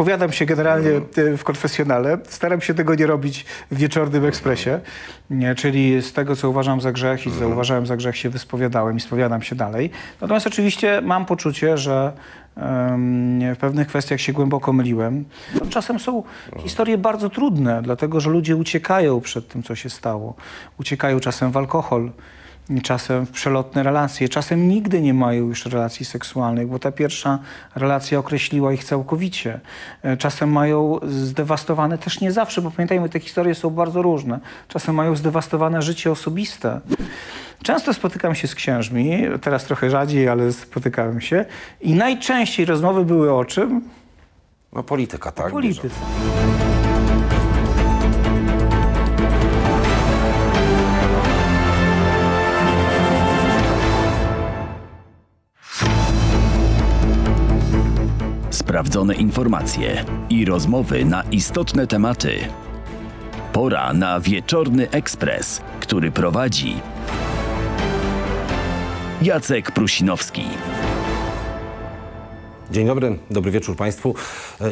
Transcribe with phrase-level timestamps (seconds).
[0.00, 2.18] spowiadam się generalnie e, w konfesjonale.
[2.28, 4.80] Staram się tego nie robić w wieczornym ekspresie,
[5.30, 8.96] nie, czyli z tego, co uważam za grzech i co uważałem za grzech się wyspowiadałem
[8.96, 9.90] i spowiadam się dalej.
[10.20, 12.12] Natomiast oczywiście mam poczucie, że
[13.54, 15.24] w pewnych kwestiach się głęboko myliłem.
[15.70, 16.22] Czasem są
[16.58, 20.34] historie bardzo trudne, dlatego że ludzie uciekają przed tym, co się stało.
[20.78, 22.10] Uciekają czasem w alkohol,
[22.82, 27.38] czasem w przelotne relacje, czasem nigdy nie mają już relacji seksualnych, bo ta pierwsza
[27.74, 29.60] relacja określiła ich całkowicie.
[30.02, 34.40] E, Czasem mają zdewastowane, też nie zawsze, bo pamiętajmy, te historie są bardzo różne.
[34.68, 36.80] Czasem mają zdewastowane życie osobiste.
[37.62, 41.44] Często spotykam się z księżmi, teraz trochę rzadziej, ale spotykałem się
[41.80, 43.80] i najczęściej rozmowy były o czym?
[44.72, 45.52] No polityka, tak?
[45.52, 45.88] Polityce.
[58.70, 62.38] Sprawdzone informacje i rozmowy na istotne tematy.
[63.52, 66.74] Pora na wieczorny ekspres, który prowadzi
[69.22, 70.42] Jacek Prusinowski.
[72.70, 74.14] Dzień dobry, dobry wieczór Państwu.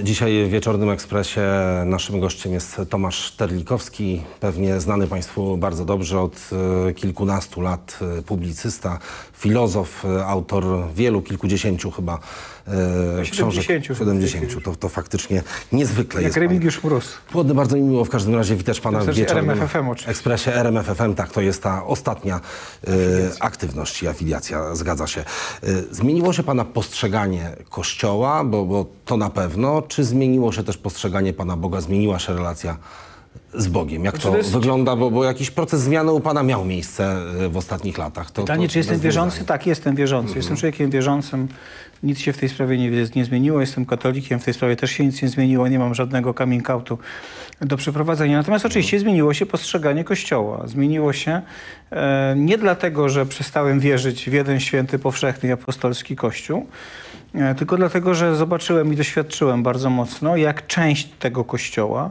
[0.02, 1.42] Dzisiaj w Wieczornym Ekspresie
[1.86, 6.50] naszym gościem jest Tomasz Terlikowski, pewnie znany Państwu bardzo dobrze od
[6.88, 8.98] e, kilkunastu lat e, publicysta,
[9.32, 10.64] filozof, e, autor
[10.94, 12.18] wielu, kilkudziesięciu chyba
[13.18, 13.64] e, książek.
[13.64, 14.10] 70 chyba.
[14.12, 14.64] 70.
[14.64, 16.36] To, to faktycznie niezwykle Jak jest.
[16.36, 17.14] Remigiusz Mróz.
[17.32, 20.10] Płodny, bardzo mi miło w każdym razie witać Pana w Znaczy wieczornym RMFFM oczywiście.
[20.10, 21.14] ekspresie RMFFM.
[21.14, 22.40] Tak, to jest ta ostatnia
[22.86, 22.90] e,
[23.40, 25.20] aktywność i afiliacja, zgadza się.
[25.20, 25.24] E,
[25.90, 31.32] zmieniło się Pana postrzeganie Kościoła, bo, bo to na pewno, czy zmieniło się też postrzeganie
[31.32, 32.76] Pana Boga, zmieniła się relacja
[33.54, 34.04] z Bogiem?
[34.04, 37.48] Jak to, to jest- wygląda, bo, bo jakiś proces zmiany u Pana miał miejsce e,
[37.48, 38.30] w ostatnich latach.
[38.30, 39.30] To, Pytanie, to czy jestem wierzący?
[39.38, 39.48] wyzwania.
[39.58, 40.32] Tak, jestem wierzący.
[40.36, 41.48] Jestem człowiekiem wierzącym.
[42.02, 43.60] Nic się w tej sprawie nie, nie zmieniło.
[43.60, 44.40] Jestem katolikiem.
[44.40, 45.68] W tej sprawie też się nic nie zmieniło.
[45.68, 46.98] Nie mam żadnego coming outu
[47.60, 48.36] do przeprowadzenia.
[48.36, 50.66] Natomiast oczywiście zmieniło się postrzeganie Kościoła.
[50.66, 51.42] Zmieniło się
[51.90, 56.66] e, nie dlatego, że przestałem wierzyć w jeden święty, powszechny i apostolski Kościół,
[57.34, 62.10] e, tylko dlatego, że zobaczyłem i doświadczyłem bardzo mocno, jak część tego Kościoła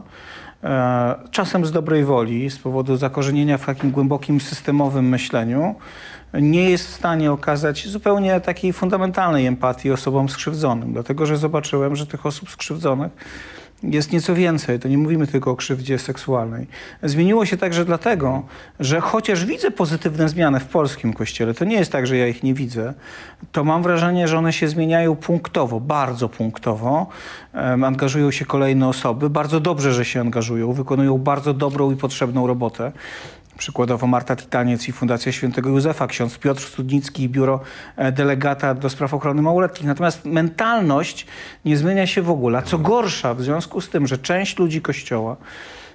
[0.64, 5.74] e, czasem z dobrej woli, z powodu zakorzenienia w takim głębokim systemowym myśleniu,
[6.34, 12.06] nie jest w stanie okazać zupełnie takiej fundamentalnej empatii osobom skrzywdzonym, dlatego że zobaczyłem, że
[12.06, 13.12] tych osób skrzywdzonych
[13.82, 14.78] jest nieco więcej.
[14.78, 16.66] To nie mówimy tylko o krzywdzie seksualnej.
[17.02, 18.42] Zmieniło się także dlatego,
[18.80, 22.42] że chociaż widzę pozytywne zmiany w polskim kościele, to nie jest tak, że ja ich
[22.42, 22.94] nie widzę,
[23.52, 27.06] to mam wrażenie, że one się zmieniają punktowo, bardzo punktowo.
[27.84, 29.30] Angażują się kolejne osoby.
[29.30, 30.72] Bardzo dobrze, że się angażują.
[30.72, 32.92] Wykonują bardzo dobrą i potrzebną robotę.
[33.58, 37.60] Przykładowo Marta Titaniec i Fundacja Świętego Józefa, ksiądz Piotr Studnicki i Biuro
[37.96, 39.86] e, Delegata do Spraw Ochrony Małoletnich.
[39.86, 41.26] Natomiast mentalność
[41.64, 42.58] nie zmienia się w ogóle.
[42.58, 45.36] A co gorsza, w związku z tym, że część ludzi Kościoła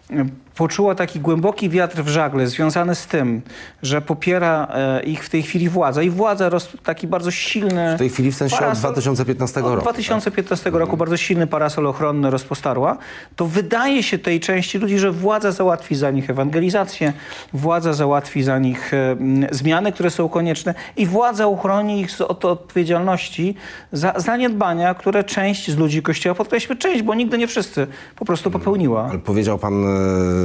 [0.09, 0.25] e,
[0.55, 3.41] poczuła taki głęboki wiatr w żagle związany z tym,
[3.81, 7.95] że popiera e, ich w tej chwili władza i władza roz, taki bardzo silny...
[7.95, 9.75] W tej chwili w sensie od parasol- 2015 od roku.
[9.75, 9.83] tak?
[9.83, 12.97] 2015 roku bardzo silny parasol ochronny rozpostarła,
[13.35, 17.13] to wydaje się tej części ludzi, że władza załatwi za nich ewangelizację,
[17.53, 19.15] władza załatwi za nich e,
[19.51, 23.55] zmiany, które są konieczne i władza uchroni ich od odpowiedzialności
[23.91, 28.51] za zaniedbania, które część z ludzi Kościoła, podkreślmy część, bo nigdy nie wszyscy, po prostu
[28.51, 29.07] popełniła.
[29.09, 30.42] Ale powiedział pan e,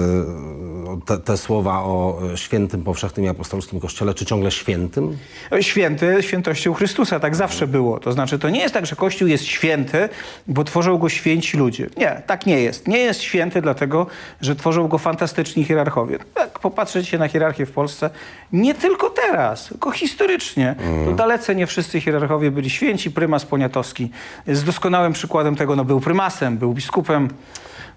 [1.06, 5.18] te, te słowa o świętym, powszechnym i apostolskim kościele, czy ciągle świętym?
[5.60, 8.00] Święty świętością Chrystusa, tak zawsze było.
[8.00, 10.08] To znaczy, to nie jest tak, że Kościół jest święty,
[10.46, 11.86] bo tworzą go święci ludzie.
[11.96, 12.88] Nie, tak nie jest.
[12.88, 14.06] Nie jest święty dlatego,
[14.40, 16.18] że tworzą go fantastyczni hierarchowie.
[16.36, 18.10] Jak popatrzeć się na hierarchię w Polsce,
[18.52, 20.74] nie tylko teraz, tylko historycznie.
[21.04, 23.10] To dalece nie wszyscy hierarchowie byli święci.
[23.10, 24.10] Prymas Poniatowski
[24.46, 25.76] jest doskonałym przykładem tego.
[25.76, 27.28] No, był prymasem, był biskupem.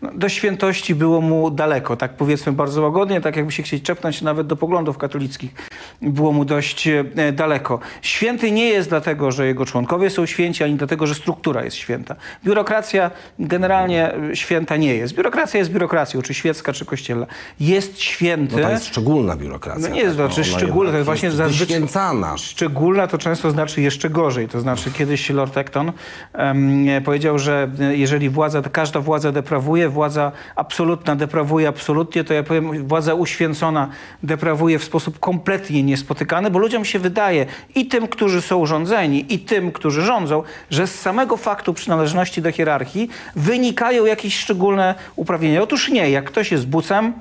[0.02, 4.22] No, do świętości było mu daleko, tak powiedzmy bardzo łagodnie, tak jakby się chcieć czepnąć
[4.22, 5.52] nawet do poglądów katolickich.
[6.02, 7.80] Było mu dość e, daleko.
[8.02, 12.16] Święty nie jest dlatego, że jego członkowie są święci, ani dlatego, że struktura jest święta.
[12.46, 15.14] Biurokracja generalnie e, święta nie jest.
[15.14, 17.26] Biurokracja jest biurokracją, czy świecka, czy kościelna.
[17.60, 18.56] Jest święty.
[18.56, 19.90] No to jest szczególna biurokracja.
[19.90, 22.38] No nie jest, tak, znaczy ona szczególna, to jest właśnie zazwyczaj-.
[22.38, 24.48] Szczególna to często znaczy jeszcze gorzej.
[24.48, 25.92] To znaczy kiedyś Lord Acton
[26.34, 32.44] em, powiedział, że e, jeżeli władza, każda władza deprawuje, władza absolutna deprawuje absolutnie, to ja
[32.44, 33.90] powiem, władza uświęcona
[34.24, 37.46] deprawuje w sposób kompletnie niespotykany, bo ludziom się wydaje
[37.76, 42.52] i tym, którzy są rządzeni, i tym, którzy rządzą, że z samego faktu przynależności do
[42.52, 45.62] hierarchii wynikają jakieś szczególne uprawnienia.
[45.62, 46.10] Otóż nie.
[46.10, 47.14] Jak ktoś jest bucem,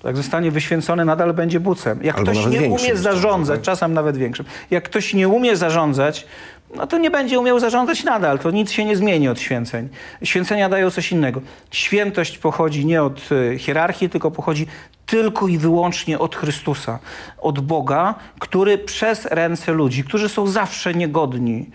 [0.00, 2.00] to jak zostanie wyświęcony, nadal będzie bucem.
[2.02, 6.26] Jak Albo ktoś nie umie zarządzać, czasem nawet większym, jak ktoś nie umie zarządzać,
[6.74, 8.38] no to nie będzie umiał zarządzać nadal.
[8.38, 9.88] To nic się nie zmieni od święceń.
[10.22, 11.40] Święcenia dają coś innego.
[11.70, 13.20] Świętość pochodzi nie od
[13.52, 14.66] e, hierarchii, tylko pochodzi
[15.06, 16.98] tylko i wyłącznie od Chrystusa,
[17.38, 21.70] od Boga, który przez ręce ludzi, którzy są zawsze niegodni,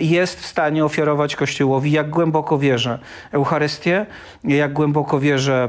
[0.00, 2.98] jest w stanie ofiarować Kościołowi, jak głęboko wierzę
[3.32, 4.06] Eucharystię,
[4.44, 5.68] jak głęboko wierzę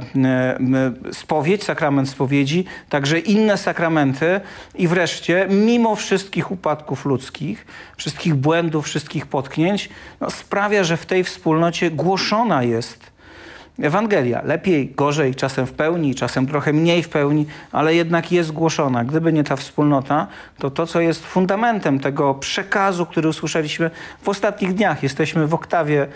[1.12, 4.42] spowiedź, sakrament spowiedzi, także inne sakramenty
[4.76, 7.66] i wreszcie, mimo wszystkich upadków ludzkich,
[7.98, 9.90] wszystkich błędów, wszystkich potknięć,
[10.22, 13.13] no, sprawia, że w tej wspólnocie głoszona jest
[13.80, 14.42] Ewangelia.
[14.44, 19.04] Lepiej, gorzej, czasem w pełni, czasem trochę mniej w pełni, ale jednak jest głoszona.
[19.04, 20.28] Gdyby nie ta wspólnota,
[20.58, 23.92] to to, co jest fundamentem tego przekazu, który usłyszeliśmy
[24.22, 26.08] w ostatnich dniach, jesteśmy w oktawie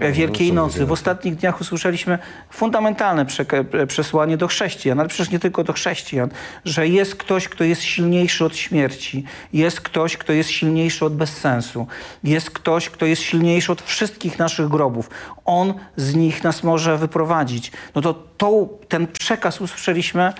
[0.00, 2.18] e, Wielkiej Nocy, w ostatnich dniach usłyszeliśmy
[2.50, 6.30] fundamentalne przeka- przesłanie do chrześcijan, ale przecież nie tylko do chrześcijan,
[6.64, 11.86] że jest ktoś, kto jest silniejszy od śmierci, jest ktoś, kto jest silniejszy od bezsensu,
[12.24, 15.10] jest ktoś, kto jest silniejszy od wszystkich naszych grobów.
[15.44, 17.72] On z nich nas może wyprowadzić.
[17.94, 20.32] No to tą, ten przekaz usłyszeliśmy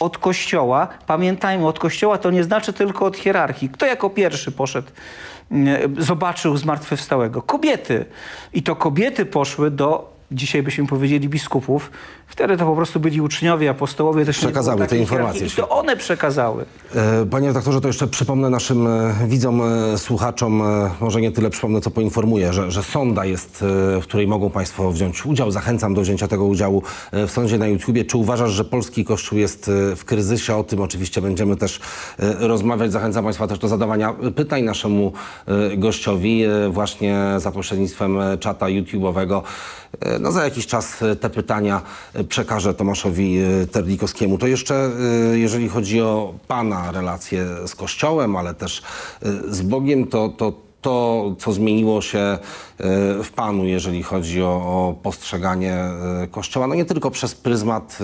[0.00, 0.88] od Kościoła.
[1.06, 3.68] Pamiętajmy, od Kościoła to nie znaczy tylko od hierarchii.
[3.68, 4.88] Kto jako pierwszy poszedł,
[5.50, 7.42] mm, zobaczył zmartwychwstałego?
[7.42, 8.04] Kobiety.
[8.52, 11.90] I to kobiety poszły do, dzisiaj byśmy powiedzieli, biskupów.
[12.26, 14.24] Wtedy to po prostu byli uczniowie, apostołowie.
[14.24, 15.46] Też Przekazały te informacje.
[15.46, 16.64] I to one przekazały.
[16.94, 20.62] E, Panie redaktorze, to jeszcze przypomnę naszym e, widzom, e, słuchaczom,
[21.00, 23.64] może nie tyle przypomnę, co poinformuję, że, że sonda jest,
[24.00, 25.50] w której mogą Państwo wziąć udział.
[25.50, 26.82] Zachęcam do wzięcia tego udziału
[27.12, 28.04] w sądzie na YouTubie.
[28.04, 30.56] Czy uważasz, że polski Kościół jest w kryzysie?
[30.56, 31.80] O tym oczywiście będziemy też
[32.38, 32.92] rozmawiać.
[32.92, 35.12] Zachęcam Państwa też do zadawania pytań naszemu
[35.76, 39.42] gościowi właśnie za pośrednictwem czata YouTube'owego.
[40.24, 41.82] No za jakiś czas e, te pytania
[42.14, 44.38] e, przekażę Tomaszowi e, Terlikowskiemu.
[44.38, 44.90] To jeszcze,
[45.32, 48.82] jeżeli chodzi o Pana relacje z Kościołem, ale też
[49.48, 52.38] z Bogiem, to, to to, co zmieniło się
[53.24, 55.78] w Panu, jeżeli chodzi o, o postrzeganie
[56.30, 57.98] Kościoła, no nie tylko przez pryzmat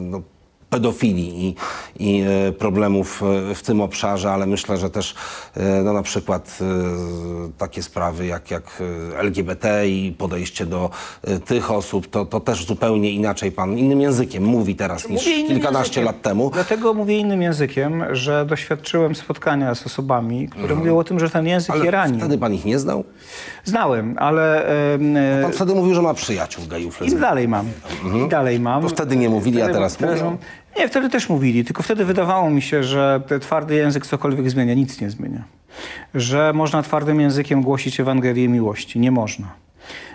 [0.00, 0.22] no,
[0.70, 1.54] pedofilii i,
[1.98, 5.14] i e, problemów e, w tym obszarze, ale myślę, że też
[5.56, 6.58] e, no, na przykład
[7.58, 8.82] takie sprawy jak, jak
[9.16, 10.90] LGBT i podejście do
[11.46, 16.00] tych osób, to, to też zupełnie inaczej pan, innym językiem mówi teraz niż Mówię kilkanaście
[16.00, 16.04] językiem.
[16.04, 16.50] lat temu.
[16.54, 21.46] Dlatego mówię innym językiem, że doświadczyłem spotkania z osobami, które mówią o tym, że ten
[21.46, 22.18] język je Ale rani.
[22.18, 23.04] wtedy pan ich nie znał?
[23.64, 27.66] Znałem, ale e, Pan wtedy mówił, że ma przyjaciół gejów, i dalej mam.
[28.26, 28.82] I dalej mam.
[28.82, 30.38] To wtedy nie mówili, a Wtedy- teraz mówią?
[30.78, 34.74] Nie, wtedy też mówili, tylko wtedy wydawało mi się, że twardy język cokolwiek zmienia.
[34.74, 35.44] Nic nie zmienia.
[36.14, 38.98] Że można twardym językiem głosić Ewangelię miłości.
[39.00, 39.46] Nie można.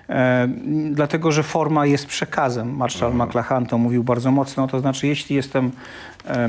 [0.10, 0.48] E,
[0.92, 2.75] dlatego, że forma jest przekazem.
[2.75, 3.30] Marszał Mhm.
[3.30, 4.68] McLachlan to mówił bardzo mocno.
[4.68, 5.72] To znaczy, jeśli jestem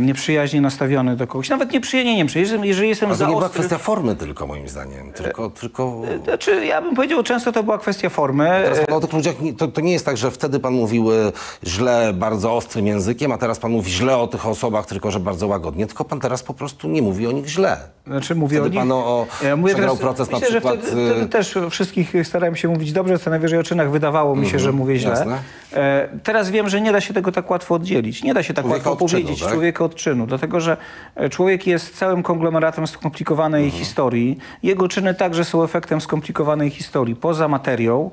[0.01, 3.61] nieprzyjaźnie nastawiony do kogoś, nawet nieprzyjaźnie, nieprzyjaźnie, jeżeli jestem Ale za to nie była ostry...
[3.61, 5.13] kwestia formy tylko, moim zdaniem.
[5.13, 6.03] Tylko, tylko...
[6.25, 8.45] Znaczy, ja bym powiedział, często to była kwestia formy.
[8.65, 11.13] Teraz pan o tych ludziach, nie- to, to nie jest tak, że wtedy pan mówił
[11.13, 11.33] e,
[11.65, 15.47] źle, bardzo ostrym językiem, a teraz pan mówi źle o tych osobach, tylko że bardzo
[15.47, 15.87] łagodnie.
[15.87, 17.77] Tylko pan teraz po prostu nie mówi o nich źle.
[18.07, 18.79] Znaczy mówię Wtedy o nich.
[18.81, 19.27] pan o- o-
[19.67, 23.31] przegrał proces na myślę, przykład, Że wtedy, wtedy też wszystkich starałem się mówić dobrze, co
[23.31, 25.11] najwyżej o czynach wydawało mi się, że mówię źle.
[25.11, 25.39] jasne.
[25.73, 28.23] E, teraz wiem, że nie da się tego tak łatwo oddzielić.
[28.23, 29.49] Nie da się tak Człowieka łatwo powiedzieć tak?
[29.67, 30.77] Człowieka od czynu, dlatego że
[31.15, 33.79] e, człowiek jest całym konglomeratem skomplikowanej Mhm.
[33.85, 34.39] historii.
[34.63, 37.17] Jego czyny także są efektem skomplikowanej historii.
[37.17, 38.11] Poza materią,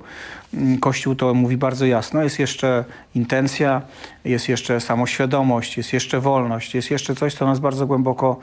[0.79, 2.85] Kościół to mówi bardzo jasno, jest jeszcze
[3.15, 3.81] intencja,
[4.25, 8.39] jest jeszcze samoświadomość, jest jeszcze wolność, jest jeszcze coś, co nas bardzo głęboko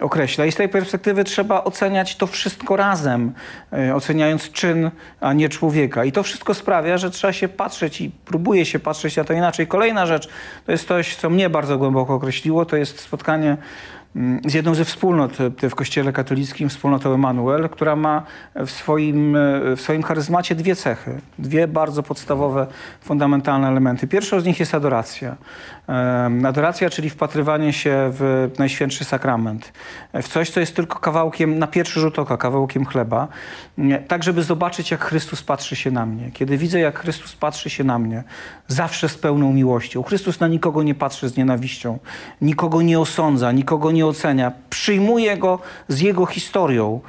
[0.00, 0.46] określa.
[0.46, 3.32] I z tej perspektywy trzeba oceniać to wszystko razem,
[3.72, 6.04] e, oceniając czyn, a nie człowieka.
[6.04, 9.66] I to wszystko sprawia, że trzeba się patrzeć i próbuje się patrzeć na to inaczej.
[9.66, 10.28] Kolejna rzecz,
[10.66, 14.01] to jest coś, co mnie bardzo głęboko określiło, to jest spotkanie mm,
[14.46, 18.22] z jedną ze wspólnot e, w Kościele katolickim, wspólnotą Emanuel, która ma
[18.54, 22.66] w swoim, e, w swoim charyzmacie dwie cechy, dwie bardzo podstawowe,
[23.00, 24.06] fundamentalne elementy.
[24.06, 25.36] Pierwszą z nich jest adoracja.
[26.46, 29.72] Adoracja, czyli wpatrywanie się w Najświętszy Sakrament,
[30.22, 33.28] w coś, co jest tylko kawałkiem, na pierwszy rzut oka, kawałkiem chleba,
[33.78, 36.30] Nie, tak żeby zobaczyć, jak Chrystus patrzy się na mnie.
[36.30, 38.24] Kiedy widzę, jak Chrystus patrzy się na mnie,
[38.68, 40.02] zawsze z pełną miłością.
[40.02, 41.98] Chrystus na nikogo nie patrzy z nienawiścią,
[42.40, 44.52] nikogo nie osądza, nikogo nie ocenia.
[44.70, 47.00] Przyjmuje go z jego historią.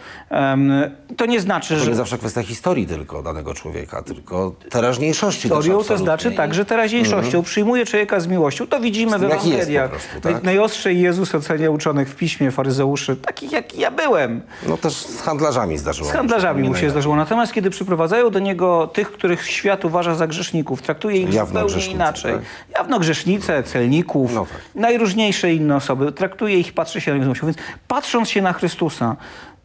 [1.18, 5.42] To nie znaczy, To że nie zawsze kwestia historii tylko danego człowieka, tylko teraźniejszości.
[5.42, 7.44] historią, to znaczy także teraźniejszością.
[7.44, 8.68] Przyjmuje człowieka z miłością.
[8.68, 9.90] To widzimy jest Ewangeliach.
[9.90, 10.34] prostu, tak?
[10.36, 14.42] Naj- Najostrzej Jezus ocenia uczonych w piśmie, faryzeuszy, takich jak ja byłem.
[14.68, 16.10] No też z handlarzami zdarzyło.
[16.10, 17.16] Z handlarzami nie mu się zdarzyło.
[17.16, 22.34] Natomiast kiedy przyprowadzają do niego tych, których świat uważa za grzeszników, traktuje ich zupełnie inaczej.
[22.34, 22.42] tak?
[22.78, 24.62] Jawno grzesznice, celników, No tak.
[24.76, 26.12] najróżniejsze inne osoby.
[26.12, 27.48] Traktuje ich, patrzy się na miłością.
[27.48, 29.16] Więc patrząc się na Chrystusa,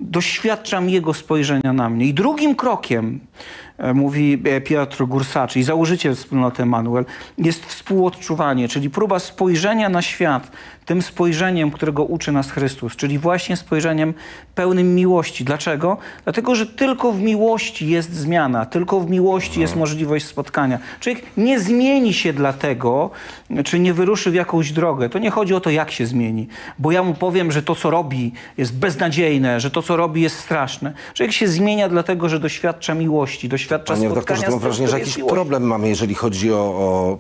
[0.01, 2.07] doświadczam Jego spojrzenia na mnie.
[2.07, 3.21] I drugim krokiem,
[3.95, 7.05] mówi e, Piotr Gursaczy, założyciel wspólnoty Emanuel,
[7.39, 10.51] jest współodczuwanie, czyli próba spojrzenia na świat
[10.89, 14.15] tym spojrzeniem, którego uczy nas Chrystus, czyli właśnie spojrzeniem
[14.55, 15.45] pełnym miłości.
[15.45, 15.97] Dlaczego?
[16.25, 20.79] Dlatego, że tylko w miłości jest zmiana, tylko w miłości jest możliwość spotkania.
[21.01, 23.11] Człowiek nie zmieni się dlatego,
[23.65, 25.09] czy nie wyruszy w jakąś drogę.
[25.09, 27.91] To nie chodzi o to, jak się zmieni, bo ja mu powiem, że to, co
[27.91, 30.93] robi, jest beznadziejne, że to, co robi, jest straszne.
[31.15, 35.19] Człowiek się zmienia dlatego, że doświadcza miłości, doświadcza Panie spotkania to mam wrażenie, że jakiś
[35.29, 37.19] problem mamy, jeżeli chodzi o, o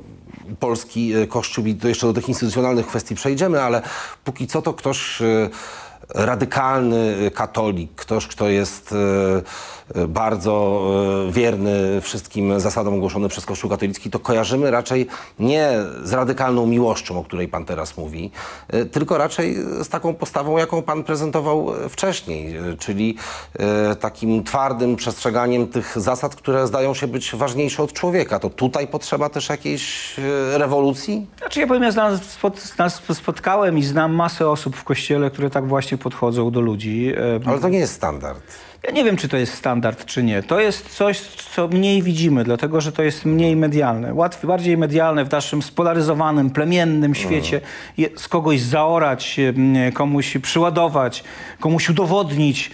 [0.61, 1.67] polski e, kościół.
[1.67, 3.83] I to jeszcze do tych instytucjonalnych kwestii przejdziemy, ale
[4.25, 5.49] póki co to ktoś e,
[6.15, 8.97] radykalny katolik, ktoś, kto jest e,
[10.09, 10.81] bardzo
[11.29, 15.07] e, wierny wszystkim zasadom ogłoszonym przez Kościół katolicki, to kojarzymy raczej
[15.39, 18.31] nie z radykalną miłością, o której pan teraz mówi,
[18.69, 23.17] e, tylko raczej z taką postawą, jaką pan prezentował e, wcześniej, e, czyli
[23.59, 28.39] e, takim twardym przestrzeganiem tych zasad, które zdają się być ważniejsze od człowieka.
[28.39, 31.27] To tutaj potrzeba też jakiejś e, rewolucji?
[31.39, 32.19] Znaczy ja powiem, ja znam,
[33.15, 37.13] spotkałem i znam masę osób w kościele, które tak właśnie podchodzą do ludzi.
[37.45, 38.68] E, Ale to nie jest standard.
[38.83, 40.43] Ja nie wiem, czy to jest standard, czy nie.
[40.43, 44.15] To jest coś, co mniej widzimy, dlatego że to jest mniej medialne.
[44.15, 47.61] Łatwiej, bardziej medialne w naszym spolaryzowanym, plemiennym świecie.
[48.17, 49.41] Z kogoś zaorać,
[49.95, 51.25] komuś przyładować,
[51.61, 52.71] komuś udowodnić,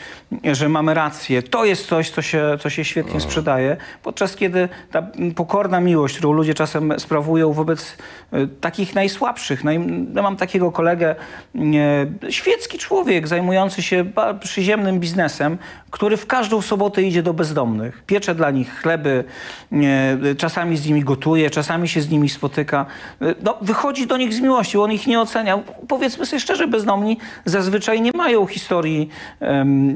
[0.52, 1.42] że mamy rację.
[1.42, 3.76] To jest coś, co się, co się świetnie sprzedaje.
[4.02, 7.96] Podczas kiedy ta pokorna miłość, którą ludzie czasem sprawują wobec
[8.32, 9.64] e, takich najsłabszych.
[9.64, 9.80] Naj,
[10.14, 11.14] ja mam takiego kolegę,
[12.26, 14.04] e, świecki człowiek zajmujący się
[14.40, 15.58] przyziemnym biznesem,
[15.90, 18.02] który w każdą sobotę idzie do bezdomnych.
[18.06, 19.24] Piecze dla nich chleby,
[19.72, 22.86] e, czasami z nimi gotuje, czasami się z nimi spotyka.
[23.42, 25.58] No, wychodzi do nich z miłości, on ich nie ocenia.
[25.88, 29.08] Powiedzmy sobie szczerze, bezdomni zazwyczaj nie mają historii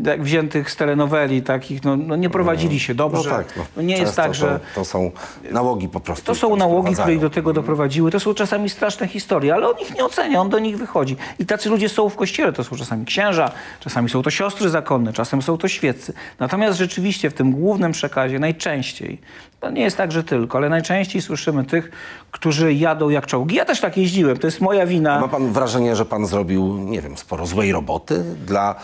[0.04, 3.30] tak wziętych z telenoweli, takich, no, no nie prowadzili się dobrze.
[3.30, 3.56] No tak.
[3.56, 3.64] No.
[3.76, 4.60] No nie jest tak, że...
[4.74, 5.10] To, to są
[5.50, 6.24] nałogi po prostu.
[6.24, 8.10] To są nałogi, które do tego doprowadziły.
[8.10, 11.16] To są czasami straszne historie, ale on ich nie ocenia, on do nich wychodzi.
[11.38, 12.52] I tacy ludzie są w kościele.
[12.52, 16.12] To są czasami księża, czasami są to siostry zakonne, czasem są to świeccy.
[16.38, 19.18] Natomiast rzeczywiście w tym głównym przekazie najczęściej,
[19.60, 21.90] to nie jest tak, że tylko, ale najczęściej słyszymy tych,
[22.30, 23.56] którzy jadą jak czołgi.
[23.56, 25.20] Ja też tak jeździłem, to jest moja wina.
[25.20, 28.74] Ma pan wrażenie, że pan zrobił, nie wiem, sporo złej roboty dla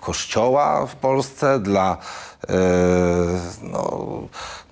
[0.00, 1.96] kościoła w Polsce, dla,
[3.62, 4.10] no,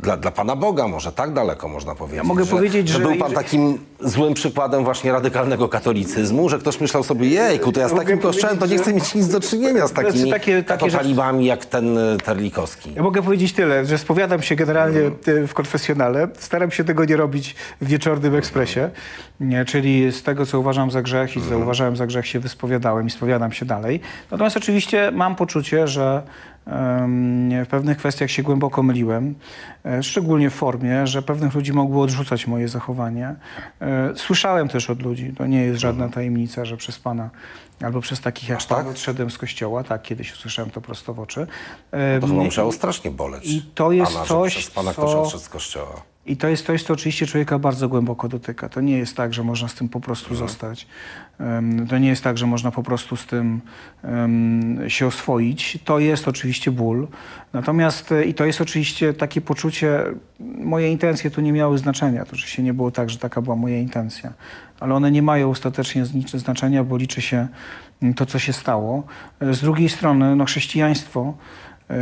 [0.01, 2.27] dla, dla Pana Boga, może tak daleko można powiedzieć.
[2.27, 7.03] mogę że, powiedzieć, że był pan takim złym przykładem właśnie radykalnego katolicyzmu, że ktoś myślał
[7.03, 9.91] sobie, jejku, to ja z takim kościołem to nie chcę mieć nic do czynienia z
[9.91, 12.95] Znaczy, takimi takie- takie katotalibami jak ten e, Terlikowski.
[12.95, 16.29] Ja mogę powiedzieć tyle, że spowiadam się generalnie e, w konfesjonale.
[16.39, 18.91] Staram się tego nie robić w wieczornym ekspresie,
[19.41, 23.07] nie, czyli z tego, co uważam za grzech i co uważałem za grzech się wyspowiadałem
[23.07, 24.01] i spowiadam się dalej.
[24.31, 26.23] Natomiast oczywiście mam poczucie, że
[27.65, 29.35] w pewnych kwestiach się głęboko myliłem,
[29.85, 33.35] e, szczególnie w formie, że pewnych ludzi mogło odrzucać moje zachowanie.
[33.81, 37.31] E, Słyszałem też od ludzi, to nie jest żadna tajemnica, że przez Pana
[37.83, 38.79] albo przez takich jak tak?
[38.79, 41.47] Pan odszedłem z kościoła, tak, kiedyś usłyszałem to prosto w oczy.
[42.21, 43.47] To chyba musiało strasznie boleć.
[43.47, 46.03] i to jest pana, coś, przez Pana co- ktoś odszedł z kościoła.
[46.27, 48.69] I to jest coś, co oczywiście człowieka bardzo głęboko dotyka.
[48.69, 50.87] To nie jest tak, że można z tym po prostu zostać.
[51.89, 53.61] To nie jest tak, że można po prostu z tym
[54.89, 55.79] się oswoić.
[55.85, 57.09] To jest oczywiście ból.
[57.53, 60.05] Natomiast e, i to jest oczywiście takie poczucie,
[60.41, 62.25] moje intencje tu nie miały znaczenia.
[62.25, 64.33] To oczywiście nie było tak, że taka była moja intencja.
[64.81, 66.05] Ale one nie mają ostatecznie
[66.35, 67.49] znaczenia, bo liczy się
[68.03, 69.07] mm, to, co się stało.
[69.41, 71.35] E, Z drugiej strony, no, chrześcijaństwo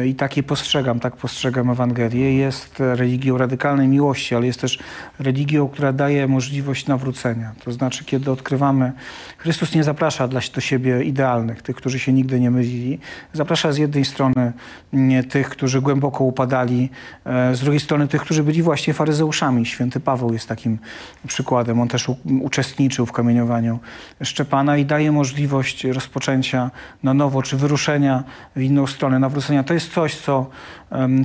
[0.07, 4.79] i takie postrzegam, tak postrzegam Ewangelię, jest religią radykalnej miłości, ale jest też
[5.19, 7.53] religią, która daje możliwość nawrócenia.
[7.65, 8.93] To znaczy, kiedy odkrywamy,
[9.39, 12.99] Chrystus nie zaprasza dla, do siebie idealnych, tych, którzy się nigdy nie mylili.
[13.33, 14.53] Zaprasza z jednej strony
[14.93, 16.91] nie, tych, którzy głęboko upadali,
[17.25, 19.67] e, z drugiej strony tych, którzy byli właśnie faryzeuszami.
[19.67, 20.79] Święty Paweł jest takim
[21.27, 21.81] przykładem.
[21.81, 22.07] On też
[22.41, 23.79] uczestniczył w kamieniowaniu
[24.23, 26.71] Szczepana i daje możliwość rozpoczęcia
[27.03, 28.25] na nowo, czy wyruszenia
[28.57, 29.63] w inną stronę, nawrócenia.
[29.65, 30.47] To jest coś, co,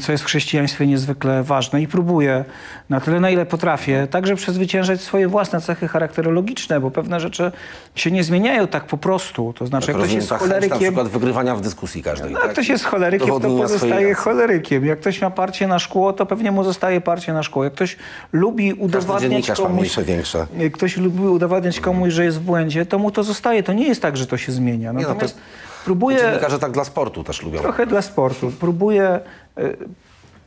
[0.02, 2.46] co jest w chrześcijaństwie niezwykle ważne i próbuję
[2.90, 7.52] na tyle, na ile potrafię, także przezwyciężać swoje własne cechy charakterologiczne, bo pewne rzeczy
[7.96, 9.54] się nie zmieniają tak po prostu.
[9.54, 10.80] To znaczy, Tak jak ktoś rozumiem, jest ta chęć na cholerykiem...
[10.80, 12.32] przykład wygrywania w dyskusji każdej.
[12.32, 12.44] No, tak?
[12.44, 14.86] jak ktoś jest cholerykiem, to pozostaje cholerykiem.
[14.86, 17.64] Jak ktoś ma parcie na szkło, to pewnie mu zostaje parcie na szkło.
[17.64, 17.98] Jak ktoś
[18.34, 19.98] lubi udowadniać komuś...
[20.00, 20.48] większe.
[20.58, 23.64] Jak ktoś lubi udowadniać komuś, że jest w błędzie, to mu to zostaje.
[23.64, 24.94] To nie jest tak, że to się zmienia.
[24.94, 25.38] no to- Natomiast
[25.86, 26.18] próbuję...
[26.18, 27.60] Dziennikarze tak dla sportu też lubią.
[27.60, 28.52] Trochę dla sportu.
[28.60, 29.20] Próbuję
[29.58, 29.74] e,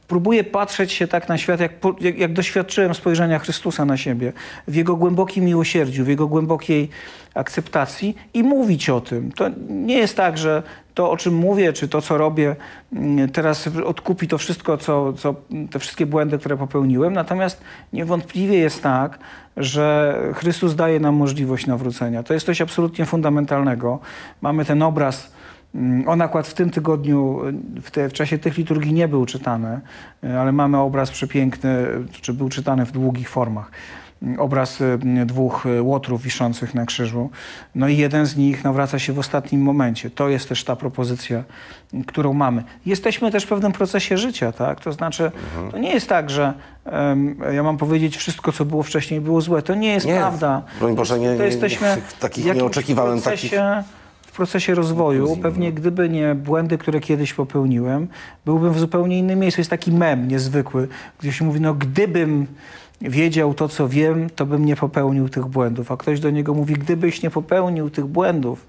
[0.09, 4.33] próbuję patrzeć się tak na świat, jak, jak, jak doświadczyłem spojrzenia Chrystusa na siebie,
[4.69, 6.89] w Jego głębokim miłosierdziu, w Jego głębokiej
[7.35, 9.33] akceptacji i mówić o tym.
[9.33, 10.63] To nie jest tak, że
[10.95, 12.57] to, o czym mówię, czy to, co robię,
[12.93, 15.35] mm, teraz odkupi to wszystko, co, co,
[15.71, 17.13] te wszystkie błędy, które popełniłem.
[17.13, 17.61] Natomiast
[17.93, 19.19] niewątpliwie jest tak,
[19.57, 22.23] że Chrystus daje nam możliwość nawrócenia.
[22.23, 23.99] To jest coś absolutnie fundamentalnego.
[24.43, 25.35] Mamy ten obraz
[25.75, 27.41] Mm, On akurat w tym tygodniu,
[27.83, 29.81] w, te, w czasie tych liturgii nie był czytany,
[30.39, 31.87] ale mamy obraz przepiękny,
[32.21, 33.71] czy był czytany w długich formach.
[34.39, 37.31] Obraz y, dwóch y, łotrów wiszących na krzyżu.
[37.75, 40.11] No i jeden z nich nawraca się w ostatnim momencie.
[40.11, 41.45] To jest też ta propozycja,
[42.07, 42.65] którą mamy.
[42.87, 44.81] Jesteśmy też w pewnym procesie życia, tak?
[44.81, 45.31] To znaczy,
[45.71, 46.53] to nie jest tak, że
[46.85, 49.63] em, ja mam powiedzieć wszystko, co było wcześniej, było złe.
[49.63, 50.63] To nie jest Nie, prawda.
[50.79, 53.83] broń Boże, nie- to nie- jesteśmy takich w nie jakimś oczekiwałem, procesie,
[54.23, 55.37] w procesie rozwoju.
[55.37, 58.09] Pewnie gdyby nie błędy, które kiedyś popełniłem,
[58.45, 59.61] byłbym w zupełnie innym miejscu.
[59.61, 60.89] Jest taki mem niezwykły,
[61.21, 62.47] gdzie się mówi, no gdybym
[63.01, 65.93] wiedział to, co wiem, to bym nie popełnił tych błędów.
[65.93, 68.67] A ktoś do niego mówi, gdybyś nie popełnił tych błędów,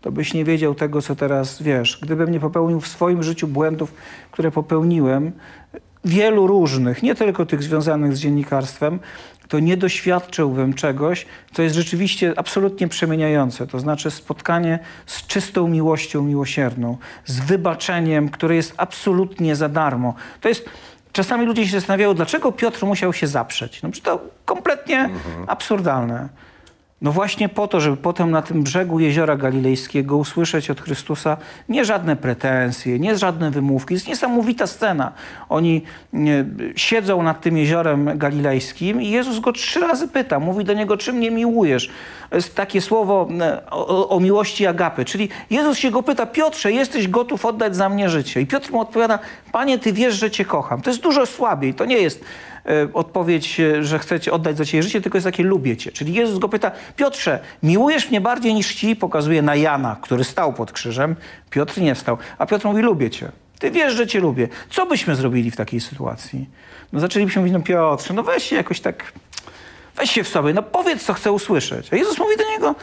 [0.00, 1.98] to byś nie wiedział tego, co teraz wiesz.
[2.02, 3.94] Gdybym nie popełnił w swoim życiu błędów,
[4.30, 5.32] które popełniłem,
[6.04, 8.98] wielu różnych, nie tylko tych związanych z dziennikarstwem,
[9.48, 13.66] to nie doświadczyłbym czegoś, co jest rzeczywiście absolutnie przemieniające.
[13.66, 20.14] To znaczy spotkanie z czystą miłością miłosierną, z wybaczeniem, które jest absolutnie za darmo.
[20.40, 20.64] To jest.
[21.12, 23.82] Czasami ludzie się zastanawiają, dlaczego Piotr musiał się zaprzeć.
[23.82, 25.10] No, to kompletnie
[25.46, 26.28] absurdalne.
[27.02, 31.36] No właśnie po to, żeby potem na tym brzegu jeziora galilejskiego usłyszeć od Chrystusa
[31.68, 33.94] nie żadne pretensje, nie żadne wymówki.
[33.94, 35.12] jest niesamowita scena.
[35.48, 36.44] Oni nie,
[36.76, 40.40] siedzą nad tym jeziorem galilejskim i Jezus go trzy razy pyta.
[40.40, 41.90] Mówi do niego, czym mnie miłujesz?
[42.32, 45.04] Jest takie słowo e, o, o miłości agapy.
[45.04, 48.40] Czyli Jezus się go pyta, Piotrze, jesteś gotów oddać za mnie życie?
[48.40, 49.18] I Piotr mu odpowiada,
[49.52, 50.82] Panie, Ty wiesz, że Cię kocham.
[50.82, 51.74] To jest dużo słabiej.
[51.74, 52.57] To nie jest e,
[52.94, 55.92] odpowiedź, e, że chcecie oddać za ciebie życie, tylko jest takie lubię cię.
[55.92, 58.96] Czyli Jezus go pyta, Piotrze, miłujesz mnie bardziej niż ci?
[58.96, 61.16] Pokazuje na Jana, który stał pod krzyżem.
[61.50, 62.18] Piotr nie stał.
[62.38, 63.32] A Piotr mówi, lubię cię.
[63.58, 64.48] Ty wiesz, że cię lubię.
[64.70, 66.48] Co byśmy zrobili w takiej sytuacji?
[66.92, 69.12] No zaczęlibyśmy mówić, no Piotrze, no weź się jakoś tak,
[69.96, 71.92] weź się w sobie, no powiedz, co chcę usłyszeć.
[71.92, 72.74] A Jezus mówi do niego,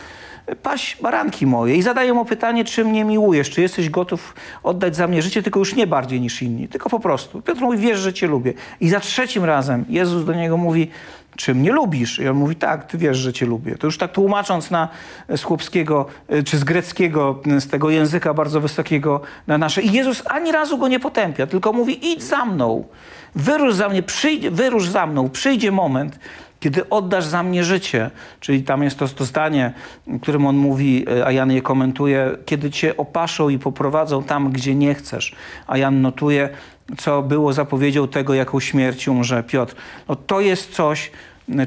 [0.64, 5.08] paś baranki moje i zadaje mu pytanie, czy mnie miłujesz, czy jesteś gotów oddać za
[5.08, 7.42] mnie życie, tylko już nie bardziej niż inni, tylko po prostu.
[7.42, 8.54] Piotr mówi, wiesz, że cię lubię.
[8.80, 10.92] I za trzecim razem Jezus do niego mówi,
[11.36, 12.20] czy mnie lubisz?
[12.20, 13.76] I on mówi, tak, ty wiesz, że cię lubię.
[13.76, 14.90] To już tak tłumacząc na,
[15.36, 19.82] z chłopskiego, y, czy z greckiego, y, z tego języka bardzo wysokiego na nasze.
[19.82, 22.86] I Jezus ani razu go nie potępia, tylko mówi, idź za mną,
[23.36, 26.20] wyrusz za mnie, przyjdzie, wyrusz za mną, przyjdzie moment,
[26.66, 29.74] kiedy oddasz za mnie życie, czyli tam jest to, to zdanie,
[30.22, 34.96] którym on mówi, a Jan je komentuje, kiedy cię opaszą i poprowadzą tam, gdzie nie
[34.96, 35.36] chcesz.
[35.68, 36.50] A Jan notuje,
[36.98, 39.76] co było zapowiedzią tego, jaką śmierć umrze Piotr.
[40.10, 41.12] No to jest coś,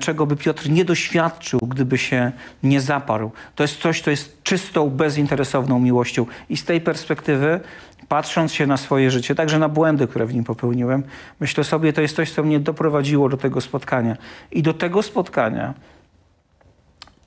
[0.00, 2.32] czego by Piotr nie doświadczył, gdyby się
[2.62, 3.30] nie zaparł.
[3.54, 6.26] To jest coś, co jest czystą, bezinteresowną miłością.
[6.50, 7.60] I z tej perspektywy,
[8.08, 11.02] patrząc się na swoje życie, także na błędy, które w nim popełniłem,
[11.40, 14.16] myślę sobie, to jest coś, co mnie doprowadziło do tego spotkania.
[14.52, 15.74] I do tego spotkania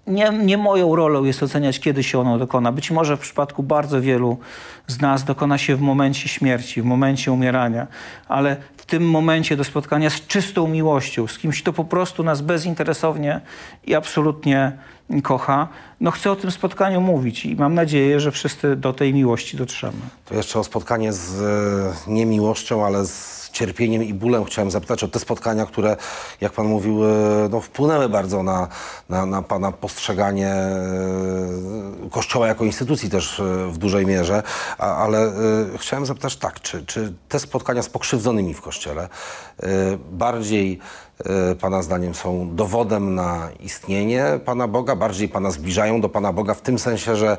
[0.07, 2.71] nie, nie moją rolą jest oceniać, kiedy się ono dokona.
[2.71, 4.37] Być może w przypadku bardzo wielu
[4.87, 7.87] z nas dokona się w momencie śmierci, w momencie umierania,
[8.27, 12.41] ale w tym momencie do spotkania z czystą miłością, z kimś, kto po prostu nas
[12.41, 13.41] bezinteresownie
[13.83, 14.71] i absolutnie
[15.23, 15.67] kocha,
[16.01, 19.97] no chcę o tym spotkaniu mówić i mam nadzieję, że wszyscy do tej miłości dotrzemy.
[20.25, 25.03] To jeszcze o spotkanie z e, nie miłością, ale z cierpieniem i bólem chciałem zapytać
[25.03, 25.97] o te spotkania, które,
[26.41, 27.07] jak pan mówił, e,
[27.49, 28.67] no, wpłynęły bardzo na,
[29.09, 34.43] na, na pana postrzeganie e, Kościoła jako instytucji też e, w dużej mierze,
[34.77, 35.31] A, ale
[35.77, 39.09] chciałem zapytać tak, czy, czy te spotkania z pokrzywdzonymi w Kościele
[40.11, 40.79] bardziej
[41.61, 46.61] Pana zdaniem są dowodem na istnienie Pana Boga, bardziej Pana zbliżają do Pana Boga w
[46.61, 47.37] tym sensie, że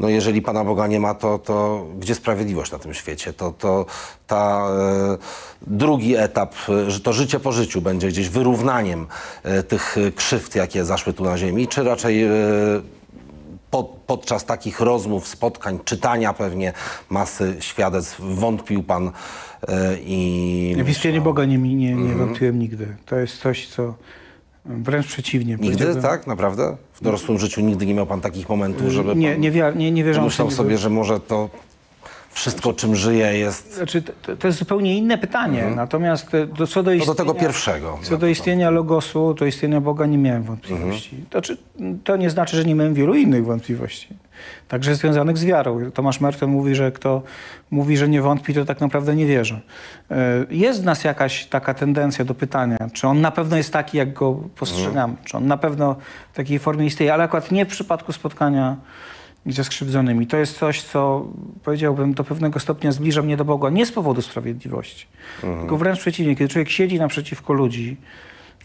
[0.00, 3.32] no jeżeli Pana Boga nie ma, to, to gdzie sprawiedliwość na tym świecie?
[3.32, 3.86] To, to
[4.26, 5.18] ta e,
[5.66, 9.06] drugi etap, e, że to życie po życiu będzie gdzieś wyrównaniem
[9.42, 12.30] e, tych e, krzywd, jakie zaszły tu na ziemi, czy raczej e,
[13.70, 16.72] pod, podczas takich rozmów, spotkań, czytania pewnie
[17.08, 19.10] masy świadectw wątpił Pan
[19.68, 20.76] e, i...
[20.84, 22.96] W istnienie Boga nie, nie, nie wątpiłem nigdy.
[23.06, 23.94] To jest coś, co
[24.64, 25.56] wręcz przeciwnie.
[25.60, 26.26] Nigdy, tak?
[26.26, 26.76] Naprawdę?
[26.92, 30.04] W dorosłym życiu nigdy nie miał pan takich momentów, żeby Nie, pan nie, nie, nie
[30.04, 31.50] wierzący pomyślał nie sobie, że może to
[32.32, 35.72] wszystko, czym żyje, jest Znaczy, to, to jest zupełnie inne pytanie.
[35.76, 37.06] Natomiast e, do, co do no istnienia...
[37.06, 37.98] do tego pierwszego.
[38.02, 41.24] Co do istnienia Logosu, to istnienia Boga nie miałem wątpliwości.
[41.30, 41.56] To, czy,
[42.04, 44.08] to nie znaczy, że nie miałem wielu innych wątpliwości.
[44.68, 45.90] Także związanych z wiarą.
[45.94, 47.22] Tomasz Merton mówi, że kto
[47.70, 49.60] mówi, że nie wątpi, to tak naprawdę nie wierzy.
[50.10, 50.16] E,
[50.50, 54.12] Jest w nas jakaś taka tendencja do pytania, czy on na pewno jest taki, jak
[54.12, 55.96] go postrzegamy, czy on na pewno
[56.32, 58.76] w takiej formie istnieje, ale akurat nie w przypadku spotkania
[59.46, 60.26] ze skrzywdzonymi.
[60.26, 61.28] To jest coś, co
[61.64, 65.06] powiedziałbym do pewnego stopnia zbliża mnie do Boga, nie z powodu sprawiedliwości,
[65.40, 66.36] tylko wręcz przeciwnie.
[66.36, 67.96] Kiedy człowiek siedzi naprzeciwko ludzi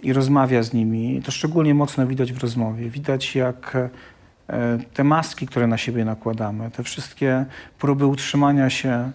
[0.04, 2.90] i rozmawia z nimi, to szczególnie mocno widać w rozmowie.
[2.90, 3.78] Widać, jak
[4.50, 7.46] e, te maski, które na siebie nakładamy, te wszystkie
[7.80, 9.12] próby utrzymania się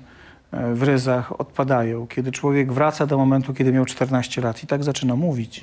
[0.52, 2.06] w ryzach odpadają.
[2.06, 5.60] Kiedy człowiek wraca do momentu, kiedy miał 14 lat i tak zaczyna mówić.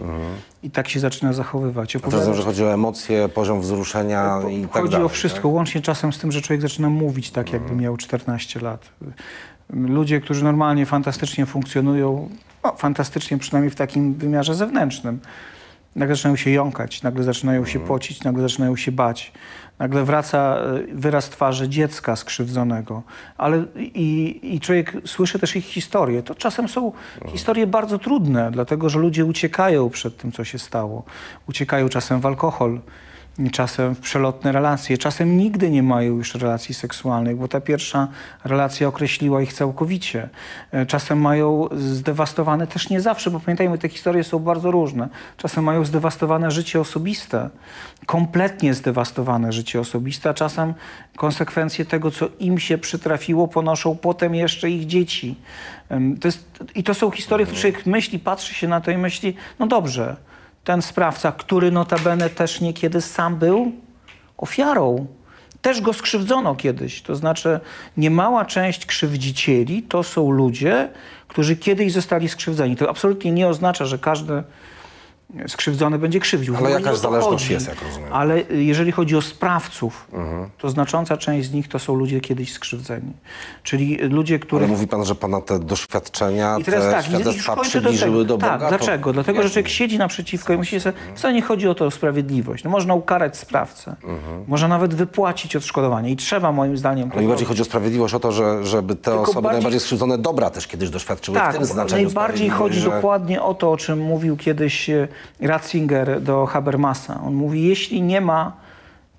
[0.63, 1.95] I tak się zaczyna zachowywać.
[1.95, 5.05] A to rozumiem, że chodzi o emocje, poziom wzruszenia i tak Chodzi dalej.
[5.05, 8.89] o wszystko, łącznie czasem z tym, że człowiek zaczyna mówić tak, jakby miał 14 lat.
[9.69, 12.29] Ludzie, którzy normalnie fantastycznie funkcjonują,
[12.63, 15.19] no, fantastycznie przynajmniej w takim wymiarze zewnętrznym,
[15.97, 19.31] nagle zaczynają się jąkać, nagle zaczynają się pocić, nagle zaczynają się bać.
[19.79, 23.03] Nagle wraca e, wyraz twarzy dziecka skrzywdzonego.
[23.37, 26.23] Ale i, i człowiek słyszy też ich historie.
[26.23, 26.91] To czasem są
[27.27, 31.03] historie bardzo trudne, dlatego że ludzie uciekają przed tym, co się stało.
[31.49, 32.79] Uciekają czasem w alkohol,
[33.51, 38.07] czasem w przelotne relacje, czasem nigdy nie mają już relacji seksualnych, bo ta pierwsza
[38.43, 40.29] relacja określiła ich całkowicie.
[40.71, 45.09] E, Czasem mają zdewastowane, też nie zawsze, bo pamiętajmy, te historie są bardzo różne.
[45.37, 47.49] Czasem mają zdewastowane życie osobiste,
[48.05, 50.73] kompletnie zdewastowane życie osobiste, a czasem
[51.15, 55.35] konsekwencje tego, co im się przytrafiło, ponoszą potem jeszcze ich dzieci.
[56.21, 59.35] To jest, I to są historie, które człowiek myśli, patrzy się na to i myśli,
[59.59, 60.15] no dobrze,
[60.67, 63.71] ten sprawca, który notabene też niekiedy sam był
[64.37, 65.07] ofiarą.
[65.61, 67.01] Też go skrzywdzono kiedyś.
[67.01, 67.59] To znaczy,
[67.97, 70.89] niemała część krzywdzicieli to są ludzie,
[71.27, 72.75] którzy kiedyś zostali skrzywdzeni.
[72.75, 74.43] To absolutnie nie oznacza, że każdy
[75.47, 76.53] skrzywdzony będzie krzywdził.
[76.53, 77.53] W Ale jakaś zależność chodzi.
[77.53, 78.13] jest, jak rozumiem.
[78.13, 80.07] Ale jeżeli chodzi o sprawców,
[80.57, 83.13] to znacząca część z nich to są ludzie kiedyś skrzywdzeni.
[83.63, 87.55] Czyli ludzie, których Ale mówi pan, że pana te doświadczenia, i teraz te tak, świadectwa
[87.61, 88.69] przybliżyły do, Tak, Boga?
[88.69, 89.13] to- dlaczego?
[89.13, 92.63] Dlatego, że człowiek siedzi naprzeciwko i myśli sobie, wcale nie chodzi o to o sprawiedliwość.
[92.63, 93.95] No, można ukarać sprawcę.
[94.47, 96.11] Można nawet wypłacić odszkodowanie.
[96.11, 97.03] I trzeba moim zdaniem...
[97.03, 99.51] Ale mi tego- bardziej chodzi o sprawiedliwość, o to, że, żeby te Tylko osoby bardziej-
[99.57, 103.53] najbardziej skrzywdzone dobra też kiedyś doświadczyły w tak, tym znaczeniu najbardziej chodzi że- dokładnie o
[103.53, 105.07] to, o czym mówił kiedyś e,
[105.41, 107.21] Ratzinger do Habermasa.
[107.25, 108.67] On mówi, jeśli nie ma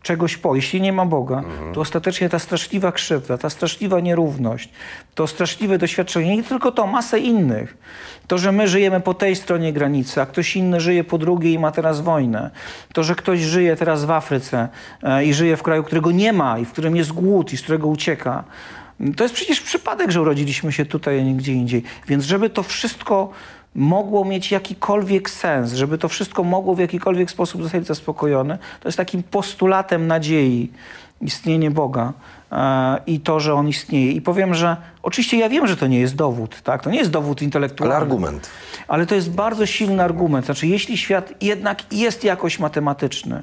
[0.03, 1.43] czegoś po, jeśli nie ma Boga,
[1.75, 4.69] to ostatecznie ta straszliwa krzywda, ta straszliwa nierówność,
[5.15, 7.77] to straszliwe doświadczenie, nie tylko to, masę innych.
[8.27, 11.59] To, że my żyjemy po tej stronie granicy, a ktoś inny żyje po drugiej i
[11.59, 12.51] ma teraz wojnę.
[12.93, 14.69] To, że ktoś żyje teraz w Afryce
[15.03, 17.63] e, i żyje w kraju, którego nie ma i w którym jest głód i z
[17.63, 18.45] którego ucieka.
[19.17, 21.83] To jest przecież przypadek, że urodziliśmy się tutaj, a nie gdzie indziej.
[22.09, 23.31] Więc żeby to wszystko
[23.75, 28.99] mogło mieć jakikolwiek sens, żeby to wszystko mogło w jakikolwiek sposób zostać zaspokojone, to jest
[28.99, 30.71] takim postulatem nadziei
[31.21, 32.13] istnienie Boga
[33.07, 34.13] i to, że On istnieje.
[34.13, 36.83] I powiem, że oczywiście ja wiem, że to nie jest dowód, tak?
[36.83, 37.95] To nie jest dowód intelektualny.
[37.95, 38.51] Ale argument.
[38.89, 40.47] Ale to jest bardzo silny argument.
[40.47, 43.43] Znaczy, jeśli świat jednak jest jakoś matematyczny,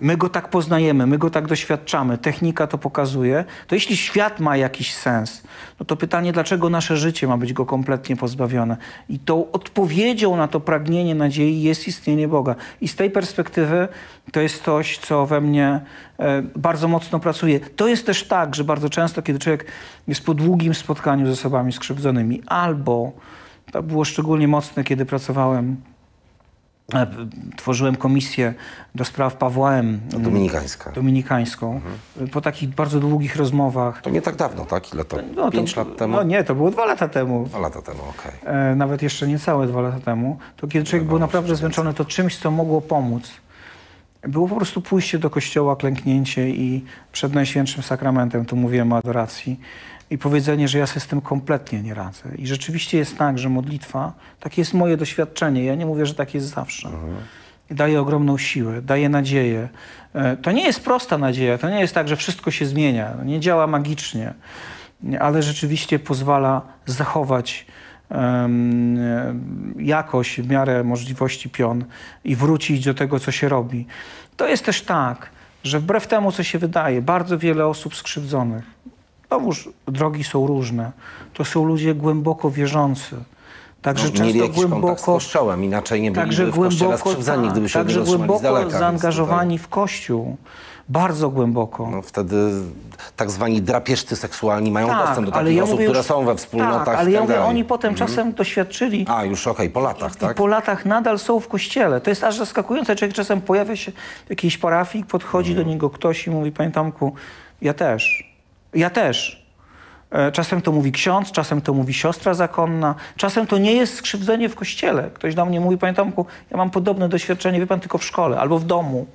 [0.00, 4.56] my go tak poznajemy, my go tak doświadczamy, technika to pokazuje, to jeśli świat ma
[4.56, 5.42] jakiś sens,
[5.80, 8.76] no to pytanie, dlaczego nasze życie ma być go kompletnie pozbawione?
[9.08, 12.54] I tą odpowiedzią na to pragnienie nadziei jest istnienie Boga.
[12.80, 13.88] I z tej perspektywy
[14.32, 15.80] to jest coś, co we mnie
[16.18, 17.60] e, bardzo mocno pracuje.
[17.60, 19.66] To jest też tak, że bardzo często, kiedy człowiek
[20.08, 23.12] jest po długim spotkaniu z osobami skrzywdzonymi, albo
[23.72, 25.76] to było szczególnie mocne, kiedy pracowałem,
[26.94, 27.06] e,
[27.56, 28.54] tworzyłem komisję
[28.94, 30.00] do spraw Pawła M.
[30.08, 30.92] Dominikańska.
[30.92, 31.80] dominikańską.
[32.32, 34.02] Po takich bardzo długich rozmowach.
[34.02, 34.94] To nie tak dawno, tak?
[34.94, 35.16] Ile to?
[35.36, 36.16] No, Pięć to, lat temu?
[36.16, 37.44] No nie, to było dwa lata temu.
[37.46, 38.32] Dwa lata temu, okej.
[38.44, 42.38] E, nawet jeszcze niecałe dwa lata temu, to kiedy człowiek był naprawdę zmęczony, to czymś,
[42.38, 43.30] co mogło pomóc,
[44.28, 49.60] było po prostu pójście do kościoła, klęknięcie i przed Najświętszym Sakramentem, tu mówiłem o adoracji,
[50.10, 52.22] i powiedzenie, że ja sobie z tym kompletnie nie radzę.
[52.38, 56.34] I rzeczywiście jest tak, że modlitwa, takie jest moje doświadczenie, ja nie mówię, że tak
[56.34, 56.88] jest zawsze.
[57.70, 59.68] Daje ogromną siłę, daje nadzieję.
[60.14, 63.40] E, To nie jest prosta nadzieja, to nie jest tak, że wszystko się zmienia, nie
[63.40, 64.34] działa magicznie,
[65.20, 67.66] ale rzeczywiście pozwala zachować
[68.10, 68.48] e,
[69.78, 71.84] jakość w miarę możliwości pion
[72.24, 73.86] i wrócić do tego, co się robi.
[74.36, 75.30] To jest też tak,
[75.64, 78.64] że wbrew temu, co się wydaje, bardzo wiele osób skrzywdzonych,
[79.28, 80.92] znowuż drogi są różne,
[81.34, 83.16] to są ludzie głęboko wierzący.
[83.82, 87.52] Także no, często kontakt z głęboko, kościołem, inaczej nie byliby także w głęboko, skrzywdzeni, tak,
[87.52, 90.36] gdyby się od także głęboko zaangażowani w Kościół.
[90.88, 91.88] Bardzo głęboko.
[91.90, 92.36] No, wtedy
[93.16, 96.34] tak zwani drapieżcy seksualni mają dostęp do takich ja osób, mówię które już- są we
[96.36, 99.80] wspólnotach Tak, ale i tak ja mówię, oni potem czasem doświadczyli A, już okej, po
[99.80, 100.36] latach, i tak?
[100.36, 102.00] po latach nadal są w kościele.
[102.00, 102.96] To jest aż zaskakujące.
[102.96, 103.92] Człowiek czasem pojawia się
[104.26, 105.66] w jakiejś parafii, podchodzi Mhm.
[105.66, 107.14] do niego ktoś i mówi, panie Tomku,
[107.62, 108.34] ja też.
[108.74, 109.46] Ja też.
[110.10, 114.48] E, Czasem to mówi ksiądz, czasem to mówi siostra zakonna, czasem to nie jest skrzywdzenie
[114.48, 115.10] w kościele.
[115.14, 118.38] Ktoś do mnie mówi, panie Tomku, ja mam podobne doświadczenie, wie pan, tylko w szkole
[118.40, 119.06] albo w domu.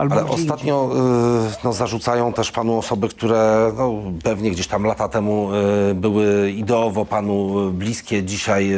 [0.00, 0.90] Albo Ale ostatnio
[1.52, 3.92] y, no, zarzucają też panu osoby, które no,
[4.24, 5.48] pewnie gdzieś tam lata temu
[5.90, 8.22] y, były ideowo panu bliskie.
[8.22, 8.72] Dzisiaj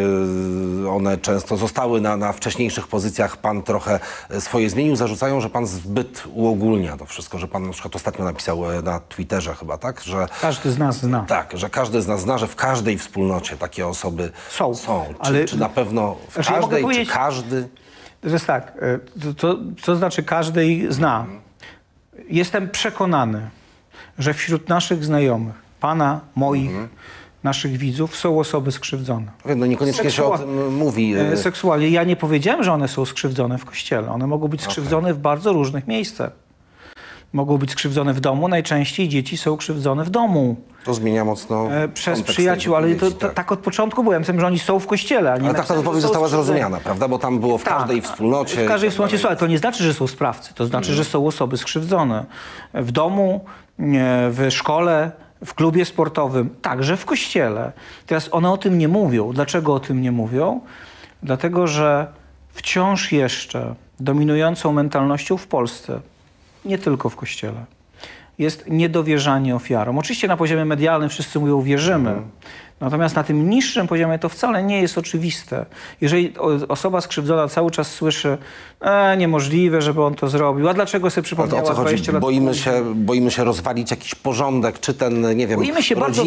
[0.85, 3.37] y, one często zostały na, na wcześniejszych pozycjach.
[3.37, 4.01] Pan trochę
[4.35, 4.97] y, swoje zmienił.
[4.97, 9.01] Zarzucają, że pan zbyt uogólnia to wszystko, że pan na przykład ostatnio napisał y, na
[9.01, 10.01] Twitterze chyba, tak?
[10.03, 11.25] Że, Każdy z nas zna.
[11.29, 14.75] tak, że każdy z nas zna, że w każdej wspólnocie takie osoby Są.
[14.75, 15.05] są.
[15.09, 17.69] Czy, Ale- czy na pewno w Znaczy, ja każdej, czy powiedzieć- każdy?
[18.23, 21.27] To jest tak, e, to, to, to znaczy każdy ich zna.
[22.31, 23.51] Jestem przekonany,
[24.19, 26.71] że wśród naszych znajomych, pana, moich,
[27.43, 29.27] naszych widzów są osoby skrzywdzone.
[29.57, 31.15] No niekoniecznie się o Seksua- tym mówi.
[31.15, 31.89] E, Seksualnie.
[31.89, 34.11] Ja nie powiedziałem, że one są skrzywdzone w kościele.
[34.11, 36.31] One mogą być skrzywdzone w bardzo różnych miejscach.
[37.33, 38.49] Mogą być skrzywdzone w domu.
[38.49, 40.57] Najczęściej dzieci są krzywdzone w domu.
[40.85, 44.25] To zmienia mocno E, przez przyjaciół, ale to, to, tak od początku byłem.
[44.25, 47.09] Że oni są w kościele, a nie Ale tak ta są została zrozumiana, prawda?
[47.09, 48.57] Bo tam było w każdej wspólnocie.
[48.57, 48.64] Tak.
[48.64, 50.55] W każdej tak wspólnocie są, ale to nie znaczy, że są sprawcy.
[50.55, 52.25] To znaczy, że są osoby skrzywdzone.
[52.75, 53.45] W domu,
[54.29, 55.12] w szkole,
[55.45, 57.73] w klubie sportowym, także w kościele.
[58.07, 59.33] Teraz one o tym nie mówią.
[59.33, 60.61] Dlaczego o tym nie mówią?
[61.23, 62.07] Dlatego, że
[62.49, 66.01] wciąż jeszcze dominującą mentalnością w Polsce,
[66.64, 67.64] nie tylko w kościele,
[68.38, 69.98] jest niedowierzanie ofiarom.
[69.98, 72.14] Oczywiście na poziomie medialnym wszyscy mówią wierzymy,
[72.81, 75.66] natomiast na tym niższym poziomie to wcale nie jest oczywiste.
[76.01, 76.35] Jeżeli
[76.68, 78.38] osoba skrzywdzona cały czas słyszy,
[78.81, 81.88] e, niemożliwe, żeby on to zrobił, a dlaczego sobie Ale przypomniała o co chodzi?
[81.88, 85.96] 20 lat Boimy się, boimy się rozwalić jakiś porządek, czy ten, nie wiem, Boimy się
[85.96, 86.25] bardzo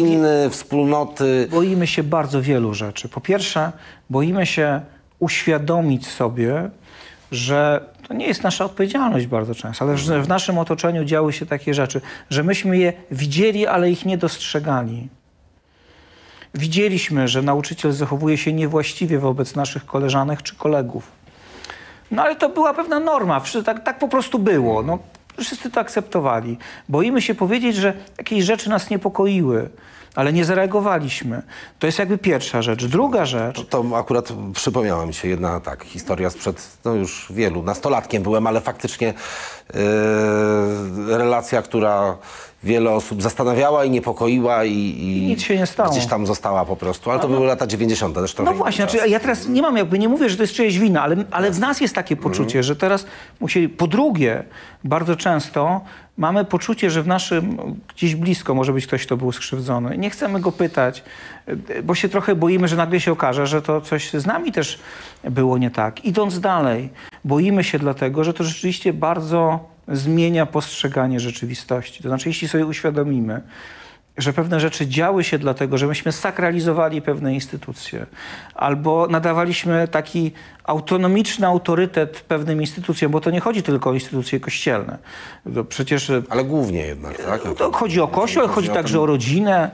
[0.50, 1.48] wspólnoty.
[1.50, 3.08] Boimy się bardzo wielu rzeczy.
[3.08, 3.72] Po pierwsze,
[4.10, 4.80] boimy się
[5.18, 6.70] uświadomić sobie,
[7.32, 11.46] że to nie jest nasza odpowiedzialność bardzo często, ale że w naszym otoczeniu działy się
[11.46, 15.08] takie rzeczy, że myśmy je widzieli, ale ich nie dostrzegali.
[16.54, 21.12] Widzieliśmy, że nauczyciel zachowuje się niewłaściwie wobec naszych koleżanek czy kolegów.
[22.10, 24.82] No ale to była pewna norma, tak, tak po prostu było.
[24.82, 24.98] No,
[25.44, 26.58] wszyscy to akceptowali.
[26.88, 29.68] Boimy się powiedzieć, że jakieś rzeczy nas niepokoiły,
[30.14, 31.42] ale nie zareagowaliśmy.
[31.78, 32.84] To jest jakby pierwsza rzecz.
[32.84, 37.62] Druga rzecz, To, to akurat przypomniała mi się jedna tak, historia sprzed no już wielu,
[37.62, 42.16] nastolatkiem byłem, ale faktycznie yy, relacja, która
[42.64, 45.90] wiele osób zastanawiała i niepokoiła i, i Nic się nie stało.
[45.90, 47.10] gdzieś tam została po prostu.
[47.10, 48.14] Ale to były lata 90.
[48.14, 50.54] też trochę No właśnie, znaczy, ja teraz nie mam jakby, nie mówię, że to jest
[50.54, 53.06] czyjeś wina, ale, ale w nas jest takie poczucie, że teraz
[53.40, 54.42] musieli, po drugie,
[54.84, 55.80] bardzo często
[56.16, 57.56] mamy poczucie, że w naszym,
[57.94, 59.98] gdzieś blisko może być ktoś, kto był skrzywdzony.
[59.98, 61.02] Nie chcemy go pytać,
[61.84, 64.78] bo się trochę boimy, że nagle się okaże, że to coś z nami też
[65.24, 66.04] było nie tak.
[66.04, 66.88] Idąc dalej,
[67.24, 72.02] boimy się dlatego, że to rzeczywiście bardzo zmienia postrzeganie rzeczywistości.
[72.02, 73.40] To znaczy, jeśli sobie uświadomimy,
[74.18, 78.06] że pewne rzeczy działy się dlatego, że myśmy sakralizowali pewne instytucje,
[78.54, 80.32] albo nadawaliśmy taki
[80.64, 84.98] autonomiczny autorytet pewnym instytucjom, bo to nie chodzi tylko o instytucje kościelne.
[85.54, 87.40] To przecież e, Ale głównie jednak, tak?
[87.58, 89.70] to chodzi o kościół, ale chodzi o także ten- o rodzinę.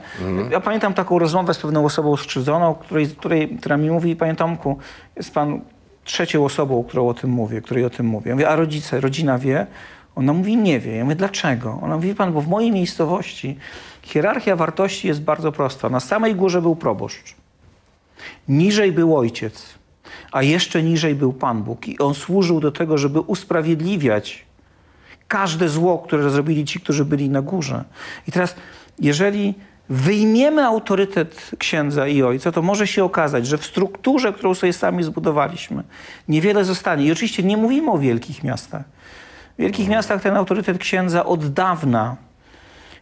[0.51, 4.77] Ja pamiętam taką rozmowę z pewną osobą skrzywdzoną, której, której, która mi mówi, panie Tomku,
[5.15, 5.61] jest pan
[6.03, 8.29] trzecią osobą, którą o tym mówię, której o tym mówię.
[8.29, 9.67] Ja mówię, a rodzice, rodzina wie?
[10.15, 10.95] Ona mówi, nie wie.
[10.95, 11.79] Ja mówię, dlaczego?
[11.81, 13.57] Ona mówi, pan, bo w mojej miejscowości
[14.01, 15.89] hierarchia wartości jest bardzo prosta.
[15.89, 17.35] Na samej górze był proboszcz.
[18.47, 19.65] Niżej był ojciec,
[20.31, 21.87] a jeszcze niżej był Pan Bóg.
[21.87, 24.45] I on służył do tego, żeby usprawiedliwiać
[25.27, 27.83] każde zło, które zrobili ci, którzy byli na górze.
[28.27, 28.55] I teraz,
[28.99, 29.53] jeżeli
[29.89, 35.03] wyjmiemy autorytet księdza i ojca, to może się okazać, że w strukturze, którą sobie sami
[35.03, 35.83] zbudowaliśmy,
[36.27, 37.05] niewiele zostanie.
[37.05, 38.83] I oczywiście nie mówimy o wielkich miastach.
[39.57, 42.15] W wielkich miastach ten autorytet księdza od dawna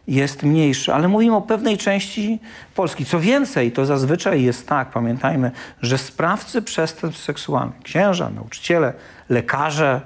[0.08, 2.40] jest mniejszy, ale mówimy o pewnej części
[2.74, 3.04] Polski.
[3.04, 5.50] Co więcej, to zazwyczaj jest tak, pamiętajmy,
[5.82, 8.92] że sprawcy przestępstw seksualnych, księża, nauczyciele,
[9.28, 10.00] lekarze,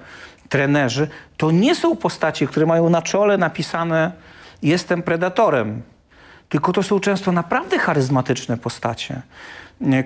[0.48, 4.12] trenerzy, to nie są postacie, które mają na czole napisane
[4.62, 5.82] jestem predatorem,
[6.48, 9.22] tylko to są często naprawdę charyzmatyczne postacie,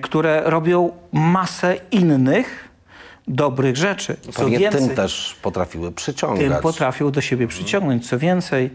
[0.01, 2.70] które robią masę innych
[3.35, 4.17] dobrych rzeczy.
[4.31, 6.39] Co Pewnie więcej, tym też potrafiły przyciągać.
[6.39, 8.09] tym potrafią do siebie przyciągnąć.
[8.09, 8.69] Co więcej,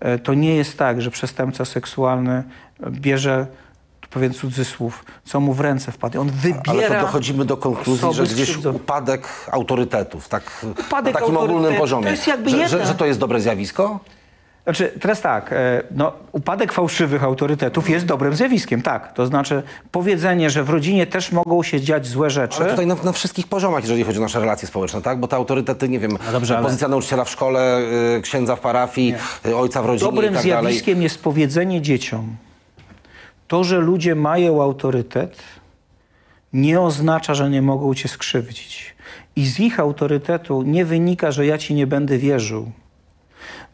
[0.00, 2.42] e, to nie jest tak, że przestępca seksualny
[2.90, 3.46] bierze
[4.10, 6.20] pewien cudzysłów, co mu w ręce wpadnie.
[6.20, 11.36] On wybiera Ale to dochodzimy do konkluzji, że gdzieś upadek autorytetów, tak Upadek na takim
[11.36, 12.04] ogólnym autorytetu, poziomie.
[12.04, 14.00] to jest jakby że, że, że to jest dobre zjawisko?
[14.64, 19.12] Znaczy, teraz tak, e, no, upadek fałszywych autorytetów jest dobrym zjawiskiem, tak.
[19.12, 22.62] To znaczy powiedzenie, że w rodzinie też mogą się dziać złe rzeczy.
[22.62, 25.20] Ale tutaj na, na wszystkich poziomach, jeżeli chodzi o nasze relacje społeczne, tak?
[25.20, 27.80] Bo te autorytety, nie wiem, No dobrze, ale- pozycja nauczyciela w szkole,
[28.18, 29.14] y, księdza w parafii,
[29.46, 30.62] y, ojca w rodzinie Dobrym i tak dalej.
[30.62, 32.36] zjawiskiem jest powiedzenie dzieciom,
[33.48, 35.36] to, że ludzie mają autorytet,
[36.52, 38.94] nie oznacza, że nie mogą cię skrzywdzić.
[39.36, 42.70] I z ich autorytetu nie wynika, że ja ci nie będę wierzył.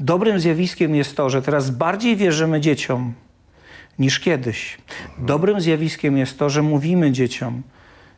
[0.00, 3.14] Dobrym zjawiskiem jest to, że teraz bardziej wierzymy dzieciom
[3.98, 4.78] niż kiedyś.
[5.18, 7.62] Dobrym zjawiskiem jest to, że mówimy dzieciom.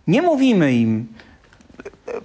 [0.06, 1.06] Nie mówimy im,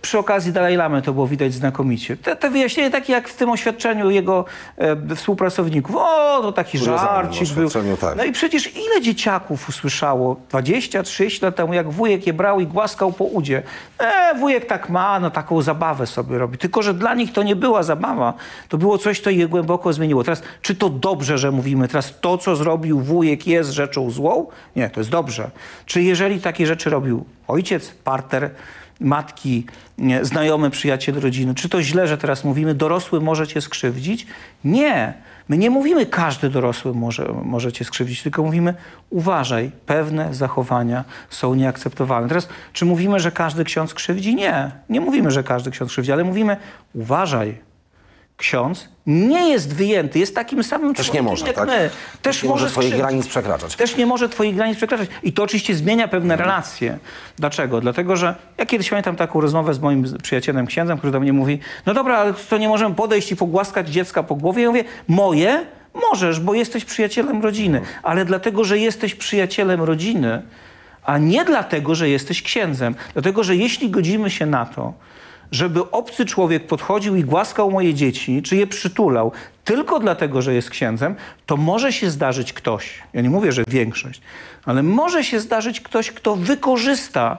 [0.01, 2.17] przy okazji Dalaj Lamy to było widać znakomicie.
[2.17, 4.45] Te, te wyjaśnienie takie jak w tym oświadczeniu jego
[4.77, 5.95] e, współpracowników.
[5.95, 7.69] O, to taki żarcik był.
[8.01, 8.17] tak.
[8.17, 13.11] No i przecież ile dzieciaków usłyszało 20-30 lat temu, jak wujek je brał i głaskał
[13.11, 13.63] po udzie.
[13.99, 16.57] E, wujek tak ma, no taką zabawę sobie robi.
[16.57, 18.33] Tylko, że dla nich to nie była zabawa.
[18.69, 20.23] To było coś, co je głęboko zmieniło.
[20.23, 21.87] Teraz, czy to dobrze, że mówimy?
[21.87, 24.47] Teraz to, co zrobił wujek jest rzeczą złą?
[24.75, 25.51] Nie, to jest dobrze.
[25.85, 28.49] Czy jeżeli takie rzeczy robił ojciec, parter,
[28.99, 29.65] matki,
[30.21, 31.55] znajomy, przyjaciel rodziny.
[31.55, 34.27] Czy to źle, że teraz mówimy, dorosły może cię skrzywdzić?
[34.63, 35.13] Nie.
[35.49, 38.73] My nie mówimy, każdy dorosły może, może cię skrzywdzić, tylko mówimy,
[39.09, 42.27] uważaj, pewne zachowania są nieakceptowalne.
[42.27, 44.35] Teraz, czy mówimy, że każdy ksiądz krzywdzi?
[44.35, 44.71] Nie.
[44.89, 46.57] Nie mówimy, że każdy ksiądz krzywdzi, ale mówimy,
[46.93, 47.57] uważaj,
[48.37, 51.67] ksiądz nie jest wyjęty, jest takim samym Też nie człowiekiem może, jak tak?
[51.67, 51.89] my.
[52.21, 53.01] Też nie może swoich skrzywdzić.
[53.01, 53.75] granic przekraczać.
[53.75, 55.09] Też nie może twoich granic przekraczać.
[55.23, 56.49] I to oczywiście zmienia pewne Mhm.
[56.49, 56.97] relacje.
[57.37, 57.81] Dlaczego?
[57.81, 61.59] Dlatego, że ja kiedyś pamiętam taką rozmowę z moim przyjacielem księdzem, który do mnie mówi,
[61.85, 64.61] no dobra, ale to nie możemy podejść i pogłaskać dziecka po głowie.
[64.63, 65.65] Ja mówię, moje?
[66.11, 67.77] Możesz, bo jesteś przyjacielem rodziny.
[67.77, 67.97] Mhm.
[68.03, 70.41] Ale dlatego, że jesteś przyjacielem rodziny,
[71.05, 72.95] a nie dlatego, że jesteś księdzem.
[73.13, 74.93] Dlatego, że jeśli godzimy się na to,
[75.53, 79.31] żeby obcy człowiek podchodził i głaskał moje dzieci, czy je przytulał,
[79.63, 84.21] tylko dlatego, że jest księdzem, to może się zdarzyć ktoś, ja nie mówię, że większość,
[84.65, 87.37] ale może się zdarzyć ktoś, kto wykorzysta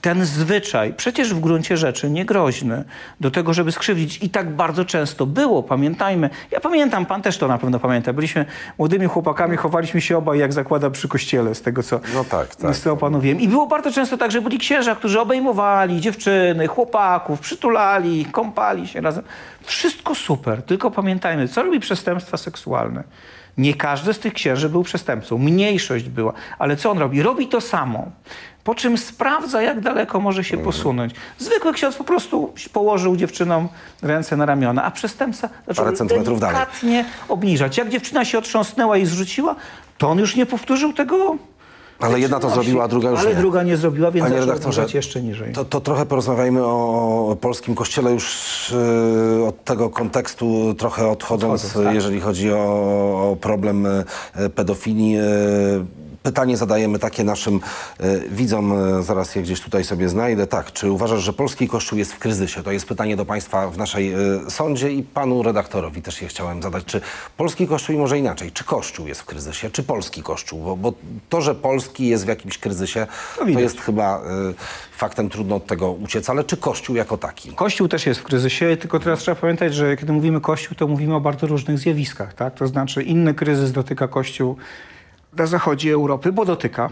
[0.00, 2.84] ten zwyczaj, przecież w gruncie rzeczy niegroźny,
[3.20, 4.18] do tego, żeby skrzywdzić.
[4.22, 6.30] I tak bardzo często było, pamiętajmy.
[6.50, 8.12] Ja pamiętam, pan też to na pewno pamięta.
[8.12, 8.44] Byliśmy
[8.78, 12.76] młodymi chłopakami, chowaliśmy się obaj, jak zakłada przy kościele, z tego co, No tak, tak.
[12.76, 13.40] z tego panu wiem.
[13.40, 18.88] I było bardzo często tak, że byli księża, którzy obejmowali dziewczyny, chłopaków, przytulali ich, kąpali
[18.88, 19.24] się razem.
[19.62, 23.04] Wszystko super, tylko pamiętajmy, co robi przestępstwa seksualne.
[23.58, 27.22] Nie każdy z tych księży był przestępcą, mniejszość była, ale co on robi?
[27.22, 28.10] Robi to samo.
[28.64, 31.14] Po czym sprawdza, jak daleko może się posunąć.
[31.38, 33.68] Zwykły ksiądz po prostu położył dziewczynom
[34.02, 36.56] ręce na ramiona, a przestępca zaczął Parę centymetrów dalej.
[36.56, 37.78] delikatnie obniżać.
[37.78, 39.56] Jak dziewczyna się otrząsnęła i zrzuciła,
[39.98, 41.36] to on już nie powtórzył tego
[42.00, 43.36] Ale jedna to zrobiła, a druga już Ale nie.
[43.36, 45.52] druga nie zrobiła, więc Panie redaktorze, jeszcze niżej.
[45.52, 48.74] To, to trochę porozmawiajmy o polskim kościele już
[49.40, 51.94] e, od tego kontekstu trochę odchodząc, tak.
[51.94, 52.56] jeżeli chodzi o,
[53.30, 54.04] o problem e,
[54.54, 55.16] pedofilii.
[55.16, 55.20] E,
[56.22, 57.60] Pytanie zadajemy takie naszym
[58.00, 60.46] e, widzom, e, zaraz je gdzieś tutaj sobie znajdę.
[60.46, 62.62] Tak, czy uważasz, że polski kościół jest w kryzysie?
[62.62, 64.16] To jest pytanie do Państwa w naszej e,
[64.50, 66.84] sądzie i panu redaktorowi też je chciałem zadać.
[66.84, 67.00] Czy
[67.36, 70.64] polski kościół i może inaczej, czy kościół jest w kryzysie, czy polski kościół?
[70.64, 70.92] Bo, bo
[71.28, 73.06] to, że polski jest w jakimś kryzysie,
[73.38, 73.62] to widać.
[73.62, 74.22] jest chyba
[74.92, 77.52] faktem, trudno od tego uciec, ale czy kościół jako taki?
[77.52, 81.14] Kościół też jest w kryzysie, tylko teraz trzeba pamiętać, że kiedy mówimy Kościół, to mówimy
[81.14, 82.34] o bardzo różnych zjawiskach.
[82.34, 82.54] Tak?
[82.54, 84.56] To znaczy inny kryzys dotyka Kościół
[85.36, 86.90] na zachodzie Europy, bo dotyka.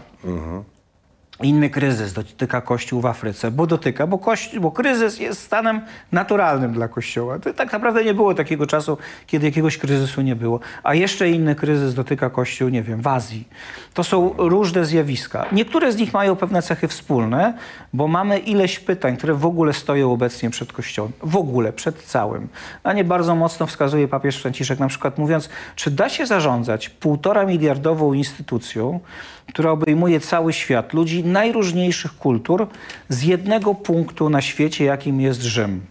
[1.43, 6.73] Inny kryzys dotyka Kościół w Afryce, bo dotyka, bo, kościół, bo kryzys jest stanem naturalnym
[6.73, 7.39] dla Kościoła.
[7.39, 8.97] To tak naprawdę nie było takiego czasu,
[9.27, 10.59] kiedy jakiegoś kryzysu nie było.
[10.83, 13.47] A jeszcze inny kryzys dotyka Kościół, nie wiem, w Azji.
[13.93, 15.45] To są różne zjawiska.
[15.51, 17.53] Niektóre z nich mają pewne cechy wspólne,
[17.93, 21.11] bo mamy ileś pytań, które w ogóle stoją obecnie przed Kościołem.
[21.23, 22.47] W ogóle, przed całym.
[22.83, 27.45] Na nie bardzo mocno wskazuje papież Franciszek, na przykład mówiąc, czy da się zarządzać półtora
[27.45, 28.99] miliardową instytucją,
[29.47, 32.67] która obejmuje cały świat, ludzi najróżniejszych kultur,
[33.09, 35.81] z jednego punktu na świecie, jakim jest Rzym.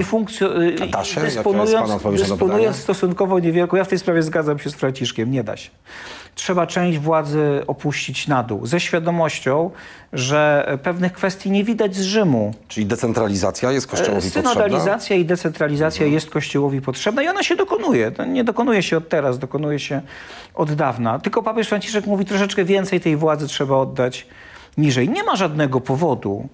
[0.00, 1.10] I, funkcjo- A da się?
[1.12, 5.30] i Jaka jest dysponując, dysponując stosunkowo niewielką, ja w tej sprawie zgadzam się z Franciszkiem,
[5.30, 5.70] nie da się.
[6.34, 9.70] Trzeba część władzy opuścić na dół, ze świadomością,
[10.12, 12.54] że pewnych kwestii nie widać z Rzymu.
[12.68, 14.50] Czyli decentralizacja jest kościołowi potrzebna?
[14.50, 18.10] Synodalizacja i decentralizacja jest Kościołowi potrzebna i ona się dokonuje.
[18.10, 20.00] To nie dokonuje się od teraz, dokonuje się
[20.54, 21.18] od dawna.
[21.18, 24.26] Tylko papież Franciszek mówi, troszeczkę więcej tej władzy trzeba oddać
[24.78, 25.08] niżej.
[25.08, 26.48] Nie ma żadnego powodu,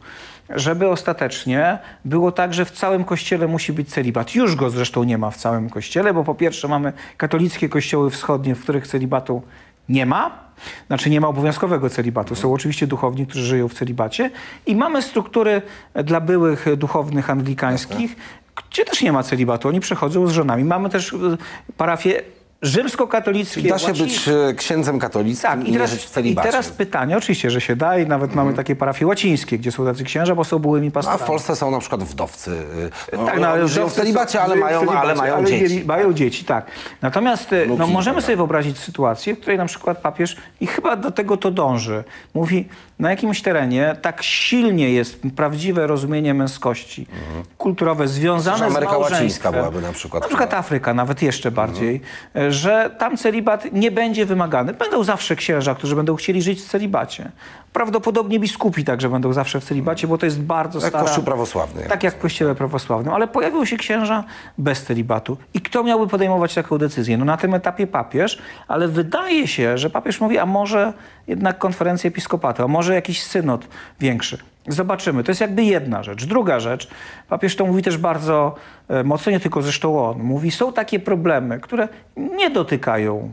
[0.50, 4.34] żeby ostatecznie było tak, że w całym kościele musi być celibat.
[4.34, 8.54] Już go zresztą nie ma w całym kościele, bo po pierwsze mamy katolickie kościoły wschodnie,
[8.54, 9.42] w których celibatu
[9.88, 10.52] nie ma.
[10.86, 12.34] Znaczy nie ma obowiązkowego celibatu.
[12.34, 14.30] Są oczywiście duchowni, którzy żyją w celibacie
[14.66, 15.62] i mamy struktury
[15.94, 18.16] dla byłych duchownych anglikańskich,
[18.70, 19.68] gdzie też nie ma celibatu.
[19.68, 20.64] Oni przechodzą z żonami.
[20.64, 21.16] Mamy też e,
[21.76, 22.22] parafie
[22.62, 23.62] rzymskokatolickie.
[23.62, 26.48] Da się być e, księdzem katolickim Tak, i, i teraz, w i celibacie.
[26.50, 30.04] teraz pytanie, oczywiście, że się da i nawet mamy takie parafie łacińskie, gdzie są tacy
[30.04, 31.22] księża, bo są byłymi A pastorami.
[31.22, 32.50] w Polsce są na przykład wdowcy.
[32.50, 35.20] y, No, Tak, no, ale żyją w celibacie, są- ale żyją w mają, ale celibacie,
[35.20, 35.62] mają ale dzieci.
[35.74, 36.66] mieli- Mają dzieci, tak.
[37.02, 38.24] Natomiast e, no, Wnuki, możemy tak.
[38.24, 42.04] sobie wyobrazić sytuację, w której na przykład papież, i chyba do tego to dąży,
[42.34, 42.68] mówi,
[43.02, 47.06] na jakimś terenie tak silnie jest prawdziwe rozumienie męskości,
[47.58, 50.54] kulturowe, związane Przecież z Ameryka Łacińska byłaby na przykład Na przykład.
[50.54, 52.00] Afryka, nawet jeszcze bardziej,
[52.36, 54.72] e, że tam celibat nie będzie wymagany.
[54.72, 57.30] Będą zawsze księża, którzy będą chcieli żyć w celibacie.
[57.72, 61.04] Prawdopodobnie biskupi także będą zawsze w celibacie, bo to jest bardzo Jak stara...
[61.04, 61.82] Kościół prawosławny.
[61.88, 64.24] Tak jak w kościele prawosławnym, ale pojawił się księża
[64.58, 65.36] bez celibatu.
[65.54, 67.16] I kto miałby podejmować taką decyzję?
[67.16, 68.38] No na tym etapie papież,
[68.68, 70.92] ale wydaje się, że papież mówi, a może
[71.26, 73.68] jednak konferencja episkopatu, a może jakiś synod
[74.00, 74.38] większy.
[74.68, 75.24] Zobaczymy.
[75.24, 76.24] To jest jakby jedna rzecz.
[76.24, 76.88] Druga rzecz,
[77.28, 78.54] papież to mówi też bardzo
[78.88, 80.22] e, mocno, nie tylko zresztą on.
[80.22, 83.32] Mówi, są takie problemy, które nie dotykają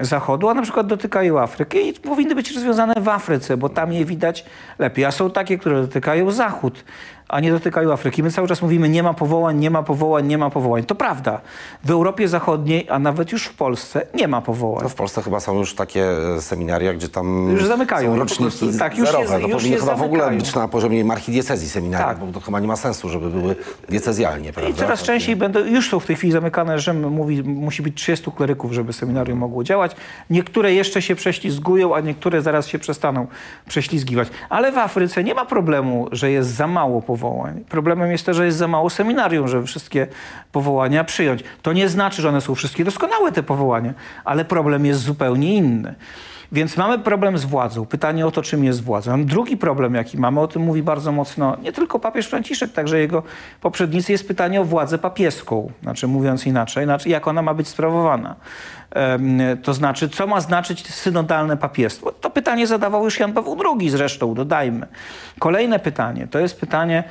[0.00, 4.04] Zachodu, a na przykład dotykają Afryki i powinny być rozwiązane w Afryce, bo tam je
[4.04, 4.44] widać
[4.78, 5.04] lepiej.
[5.04, 6.84] A są takie, które dotykają Zachód,
[7.28, 8.22] a nie dotykają Afryki.
[8.22, 10.84] My cały czas mówimy, nie ma powołań, nie ma powołań, nie ma powołań.
[10.84, 11.40] To prawda.
[11.84, 14.82] W Europie Zachodniej, a nawet już w Polsce nie ma powołań.
[14.82, 16.04] No w Polsce chyba są już takie
[16.36, 18.12] e, seminaria, gdzie tam Już zamykają.
[18.12, 19.34] są roczniki prostu, tak, już zerowe.
[19.34, 20.38] je- to już powinny chyba w ogóle zamykają.
[20.40, 22.18] być na poziomie marchidiecezji seminaria, Tak.
[22.18, 23.56] bo to chyba nie ma sensu, żeby były
[23.88, 24.70] diecezjalnie, prawda?
[24.70, 28.30] I coraz częściej będą, już są w tej chwili zamykane, Rzym mówi, musi być 30
[28.32, 29.96] kleryków, żeby seminarium mogło działać.
[30.30, 33.26] Niektóre jeszcze się prześlizgują, a niektóre zaraz się przestaną
[33.68, 34.28] prześlizgiwać.
[34.48, 37.17] Ale w Afryce nie ma problemu, że jest za mało powołań.
[37.68, 40.06] Problemem jest to, że jest za mało seminarium, żeby wszystkie
[40.52, 41.44] powołania przyjąć.
[41.62, 43.94] To nie znaczy, że one są wszystkie doskonałe, te powołania,
[44.24, 45.94] ale problem jest zupełnie inny.
[46.52, 47.86] Więc mamy problem z władzą.
[47.86, 49.16] Pytanie o to, czym jest władza.
[49.18, 53.22] Drugi problem, jaki mamy, o tym mówi bardzo mocno nie tylko papież Franciszek, także jego
[53.60, 55.72] poprzednicy, jest pytanie o władzę papieską.
[55.82, 58.36] Znaczy, mówiąc inaczej, znaczy, jak ona ma być sprawowana.
[59.62, 62.12] To znaczy, co ma znaczyć synodalne papiestwo?
[62.12, 64.86] To pytanie zadawał już Jan Paweł II zresztą, dodajmy.
[65.38, 67.04] Kolejne pytanie, to jest pytanie,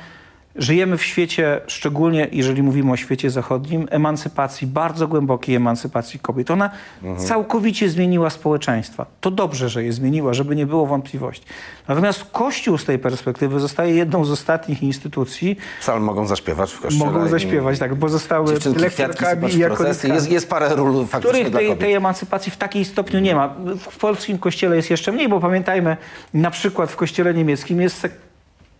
[0.58, 6.50] Żyjemy w świecie, szczególnie jeżeli mówimy o świecie zachodnim, emancypacji, bardzo głębokiej emancypacji kobiet.
[6.50, 6.70] Ona
[7.16, 9.06] całkowicie zmieniła społeczeństwa.
[9.20, 11.44] To dobrze, że je zmieniła, żeby nie było wątpliwości.
[11.88, 17.04] Natomiast Kościół z tej perspektywy zostaje jedną z ostatnich instytucji, Psalm mogą zaśpiewać w kościele.
[17.12, 21.44] mogą zaśpiewać, tak, bo zostały Dziewczynki, kwiatki, lektorkami i jakonikami Jest, jest parę ról faktycznie
[21.44, 23.54] których tej, tej emancypacji w takiej stopniu nie ma.
[23.90, 25.96] W polskim kościele jest jeszcze mniej, bo pamiętajmy,
[26.34, 28.08] na przykład w kościele niemieckim jest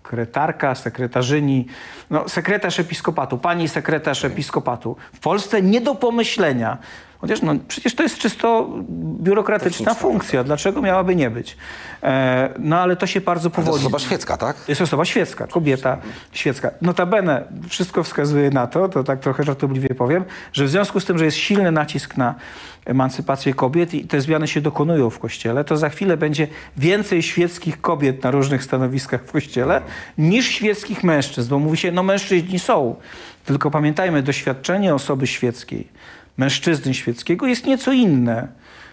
[0.03, 1.67] sekretarka, sekretarzyni,
[2.11, 4.97] no, sekretarz episkopatu, pani sekretarz episkopatu.
[5.15, 6.79] W Polsce nie do pomyślenia.
[7.21, 8.69] Chociaż no, przecież to jest czysto
[9.21, 10.45] biurokratyczna Techniczna, funkcja.
[10.45, 11.57] Dlaczego miałaby nie być?
[12.03, 13.87] E, no ale to się bardzo To jest powoli...
[13.87, 14.57] osoba świecka, tak?
[14.69, 15.99] Jest osoba świecka, kobieta
[16.33, 16.71] świecka.
[16.83, 21.19] Notabene wszystko wskazuje na to, to tak trochę żartobliwie powiem, że w związku z tym,
[21.19, 22.35] że jest silny nacisk na
[22.85, 27.81] emancypację kobiet i te zmiany się dokonują w Kościele, to za chwilę będzie więcej świeckich
[27.81, 29.81] kobiet na różnych stanowiskach w Kościele
[30.19, 32.97] niż świeckich mężczyzn, bo mówi się, no mężczyźni są.
[33.45, 35.89] Tylko pamiętajmy, doświadczenie osoby świeckiej,
[36.39, 38.49] mężczyzny świeckiego jest nieco inne.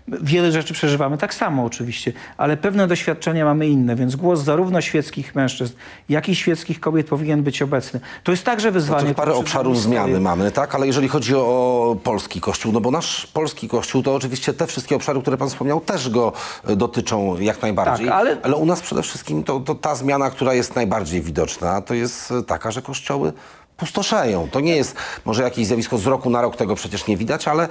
[0.07, 5.35] Wiele rzeczy przeżywamy tak samo oczywiście, ale pewne doświadczenia mamy inne, więc głos zarówno świeckich
[5.35, 5.73] mężczyzn,
[6.09, 7.99] jak i świeckich kobiet powinien być obecny.
[8.23, 9.07] To jest także wyzwanie.
[9.07, 10.75] Tych parę obszarów zmiany mamy, tak?
[10.75, 14.95] Ale jeżeli chodzi o polski kościół, no bo nasz polski kościół, to oczywiście te wszystkie
[14.95, 16.33] obszary, które pan wspomniał, też go
[16.77, 18.07] dotyczą jak najbardziej.
[18.07, 21.81] Tak, ale- ale u nas przede wszystkim to, to ta zmiana, która jest najbardziej widoczna,
[21.81, 23.33] to jest taka, że kościoły
[23.77, 24.47] pustoszeją.
[24.51, 24.95] To nie jest
[25.25, 27.67] może jakieś zjawisko z roku na rok, tego przecież nie widać, ale,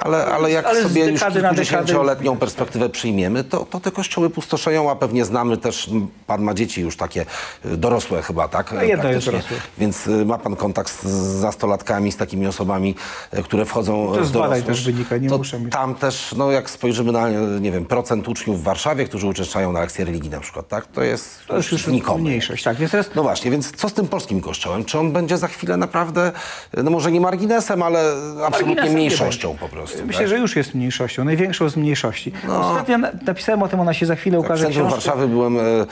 [0.00, 4.96] ale, ale jak Ale sobie już kilkudziesięcioletnią perspektywę przyjmiemy, to, to te kościoły pustoszeją, a
[4.96, 5.90] pewnie znamy też,
[6.26, 7.26] pan ma dzieci już takie
[7.64, 8.72] e, dorosłe chyba, tak?
[8.72, 9.56] No, jedno jest dorosłe.
[9.78, 12.94] Więc y, ma pan kontakt z nastolatkami, z takimi osobami,
[13.30, 14.66] e, które wchodzą To w badań dorosłość.
[14.66, 15.72] też wynika, nie to muszę mieć.
[15.72, 17.28] Tam też, no jak spojrzymy na,
[17.60, 20.86] nie wiem, procent uczniów w Warszawie, którzy uczęszczają na lekcje religii na przykład, tak?
[20.86, 22.20] To jest, To już już znikomy.
[22.22, 22.64] mniejszość.
[22.64, 24.84] Tak, więc teraz No właśnie, więc co z tym polskim kościołem?
[24.84, 26.32] Czy on będzie za chwilę naprawdę,
[26.84, 28.00] no może nie marginesem, ale
[28.46, 30.06] absolutnie Marginesem nie mniejszością po prostu?
[30.06, 30.28] Myślę, tak?
[30.28, 32.32] że już jest mniejszością, największą z mniejszości.
[32.48, 34.90] Ostatnio na- napisałem o tym, ona się za chwilę Tak, ukaże w centrum.
[34.90, 35.86] Warszawy byłem e, e,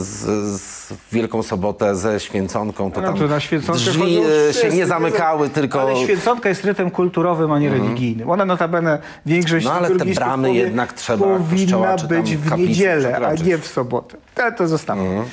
[0.00, 4.22] z, z w Wielką Sobotę ze Święconką, to No tam to na święconkę drzwi e,
[4.22, 5.80] wszyscy, się nie zamykały, tylko...
[5.80, 8.30] Ale święconka jest rytem kulturowym, a nie religijnym.
[8.30, 13.34] Ona notabene większość No ale te bramy powie, jednak trzeba powinna być w niedzielę, a
[13.34, 14.16] nie w sobotę.
[14.34, 15.04] To, to zostawmy.
[15.04, 15.24] E,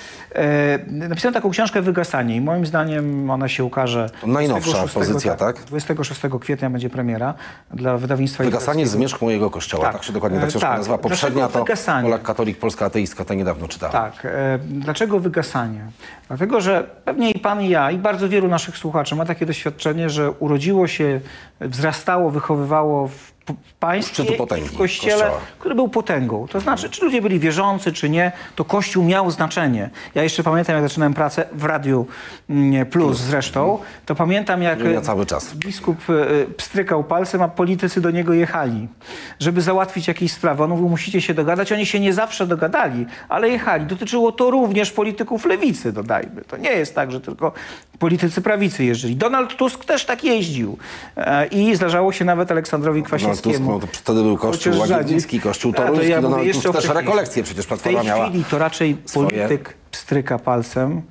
[0.88, 4.10] napisałem taką książkę Wygasanie i moim zdaniem ona się ukaże.
[4.26, 5.64] Najnowsza 26 pozycja, tak?
[5.64, 7.34] 26 kwietnia będzie premiera
[7.74, 8.98] dla wydawnictwa Wygasanie z literackiego.
[8.98, 10.04] zmierzch mojego kościoła, tak, Tak.
[10.04, 10.78] się dokładnie tak E, książka tak.
[10.78, 10.98] nazywa.
[10.98, 12.04] Poprzednia Dlaczego to wygasanie?
[12.04, 13.92] Polak katolik, Polska ateistka, to niedawno czytałem.
[13.94, 14.26] Tak.
[14.26, 15.82] E, dlaczego wygasanie?
[16.28, 20.10] Dlatego, że pewnie i pan, i ja, i bardzo wielu naszych słuchaczy ma takie doświadczenie,
[20.10, 21.20] że urodziło się,
[21.62, 23.39] wzrastało, wychowywało w
[23.80, 25.42] państwie potęgi i w kościele, Kościoła.
[25.60, 26.48] który był potęgą.
[26.48, 29.90] To znaczy, czy ludzie byli wierzący, czy nie, to Kościół miał znaczenie.
[30.16, 32.06] Ja jeszcze pamiętam, jak zaczynałem pracę w Radiu
[32.50, 35.54] mm, Plus zresztą, to pamiętam, jak Ja cały czas.
[35.56, 38.88] biskup e, pstrykał palcem, a politycy do niego jechali,
[39.40, 40.64] żeby załatwić jakieś sprawy.
[40.64, 41.72] On mówił, musicie się dogadać.
[41.72, 43.86] Oni się nie zawsze dogadali, ale jechali.
[43.86, 46.42] Dotyczyło to również polityków lewicy, dodajmy.
[46.48, 47.54] To nie jest tak, że tylko
[48.00, 49.16] politycy prawicy jeździli.
[49.16, 50.78] Donald Tusk też tak jeździł.
[51.18, 53.72] E, I zdarzało się nawet Aleksandrowi Donald Tusk, Kwasińskiemu.
[53.72, 57.44] no to wtedy był kościół łagiewnicki, kościół A, to toruński, ja jeszcze Tusk też rekolekcje
[57.44, 58.30] przecież W tej Platforma miała.
[58.30, 59.26] chwili to raczej swoje.
[59.26, 59.48] Mhm.
[59.48, 61.02] polityk pstryka palcem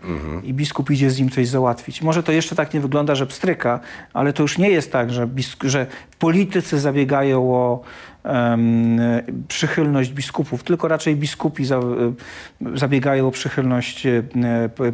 [0.43, 2.03] i biskup idzie z nim coś załatwić.
[2.03, 3.81] Może to jeszcze tak nie wygląda, że pstryka,
[4.13, 5.29] ale to już nie jest tak, że,
[5.63, 5.87] że
[6.19, 7.81] politycy zabiegają o
[9.49, 11.81] przychylność biskupów, tylko raczej biskupi za,
[12.75, 14.23] zabiegają o przychylność e,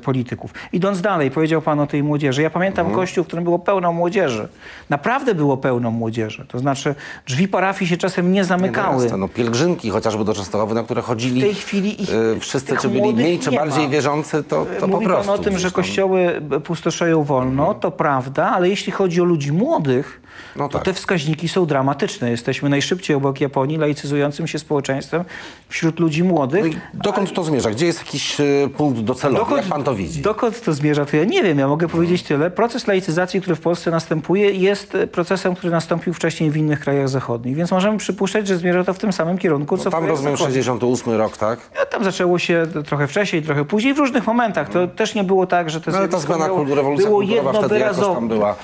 [0.03, 0.55] polityków.
[0.73, 2.43] Idąc dalej, powiedział pan o tej młodzieży.
[2.43, 3.01] Ja pamiętam Mhm.
[3.01, 4.49] kościół, w którym było pełno młodzieży.
[4.91, 6.45] Naprawdę było pełno młodzieży.
[6.49, 6.95] To znaczy
[7.27, 9.03] drzwi parafii się czasem nie Nie, zamykały.
[9.03, 12.77] jasne, no, pielgrzymki chociażby do Częstochowy, na które chodzili W tej chwili ich- y, wszyscy,
[12.77, 13.91] czy byli mniej, czy nie bardziej ma.
[13.91, 15.27] wierzący, to, to po Mówi prostu.
[15.33, 20.21] pan o tym, że kościoły pustoszeją wolno, to prawda, ale jeśli chodzi o ludzi młodych,
[20.57, 20.85] No to tak.
[20.85, 22.31] te wskaźniki są dramatyczne.
[22.31, 25.25] Jesteśmy najszybciej obok Japonii, laicyzującym się społeczeństwem
[25.69, 26.63] wśród ludzi młodych.
[26.63, 27.71] No i dokąd to zmierza?
[27.71, 29.57] Gdzie jest jakiś y, punkt docelowy?
[29.57, 30.23] Jak pan to widzi?
[30.23, 31.59] Dokąd to zmierza, to ja nie wiem.
[31.59, 32.51] Ja mogę powiedzieć tyle.
[32.51, 37.09] Proces laicyzacji, który w Polsce następuje, jest e, procesem, który nastąpił wcześniej w innych krajach
[37.09, 37.57] zachodnich.
[37.57, 40.11] Więc możemy przypuszczać, że zmierza to w tym samym kierunku, co No w tam krajach
[40.11, 40.65] rozumiem zachodnich.
[40.65, 41.61] 68 rok, tak?
[41.79, 44.69] Ja Tam zaczęło się trochę wcześniej, trochę później, w różnych momentach.
[44.69, 47.53] To też nie było tak, że to No ale ta zmiana kultury, rewolucja było kulturowa
[47.53, 48.57] wtedy jakoś tam była.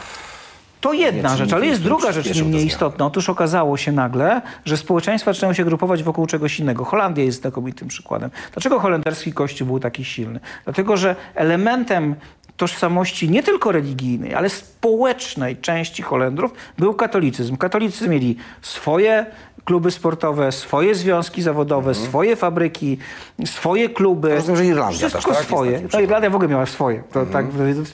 [0.80, 3.06] To jedna rzecz, ale jest druga rzecz nie mniej istotna.
[3.06, 6.84] Otóż okazało się nagle, że społeczeństwa zaczynają się grupować wokół czegoś innego.
[6.84, 8.30] Holandia jest znakomitym przykładem.
[8.52, 10.40] Dlaczego holenderski kościół był taki silny?
[10.64, 12.14] Dlatego, że elementem
[12.56, 17.56] tożsamości nie tylko religijnej, ale społecznej części Holendrów był katolicyzm.
[17.56, 19.26] Katolicy mieli swoje
[19.64, 22.98] kluby sportowe, swoje związki zawodowe, swoje fabryki,
[23.44, 24.34] swoje kluby.
[24.34, 25.46] Rozumiem, że Irlandia Wszystko też, tak?
[25.46, 25.82] Swoje.
[25.92, 27.02] No, Irlandia w ogóle miała swoje.
[27.12, 27.46] To, tak,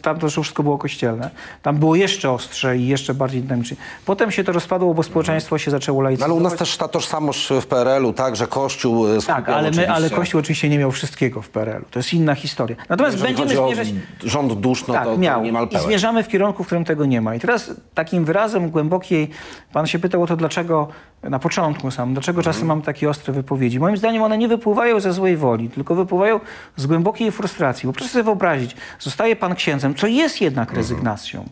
[0.02, 1.30] tam to już wszystko było kościelne.
[1.62, 3.76] Tam było jeszcze ostrze i jeszcze bardziej dynamicznie.
[4.04, 6.36] Potem się to rozpadło, bo społeczeństwo się zaczęło No, ale laicyzować.
[6.40, 10.10] u nas też ta tożsamość w PRL-u, tak, że Kościół y, Tak, ale, my, ale
[10.10, 11.84] Kościół oczywiście nie miał wszystkiego w PRL-u.
[11.90, 12.76] To jest inna historia.
[12.88, 13.88] Natomiast Jeżeli będziemy zmierzać...
[14.24, 15.42] rząd dusz, no tak, to, to miał.
[15.42, 15.86] niemal I pełen.
[15.86, 17.34] zmierzamy w kierunku, w którym tego nie ma.
[17.34, 19.30] I teraz takim wyrazem głębokiej,
[19.72, 20.88] pan się pytał o to, dlaczego
[21.22, 21.55] na początku
[21.90, 23.80] sam, dlaczego czasem mam takie ostre wypowiedzi.
[23.80, 26.40] Moim zdaniem one nie wypływają ze złej woli, tylko wypływają
[26.76, 27.86] z głębokiej frustracji.
[27.86, 31.44] Bo proszę sobie wyobrazić, zostaje pan księdzem, co jest jednak rezygnacją.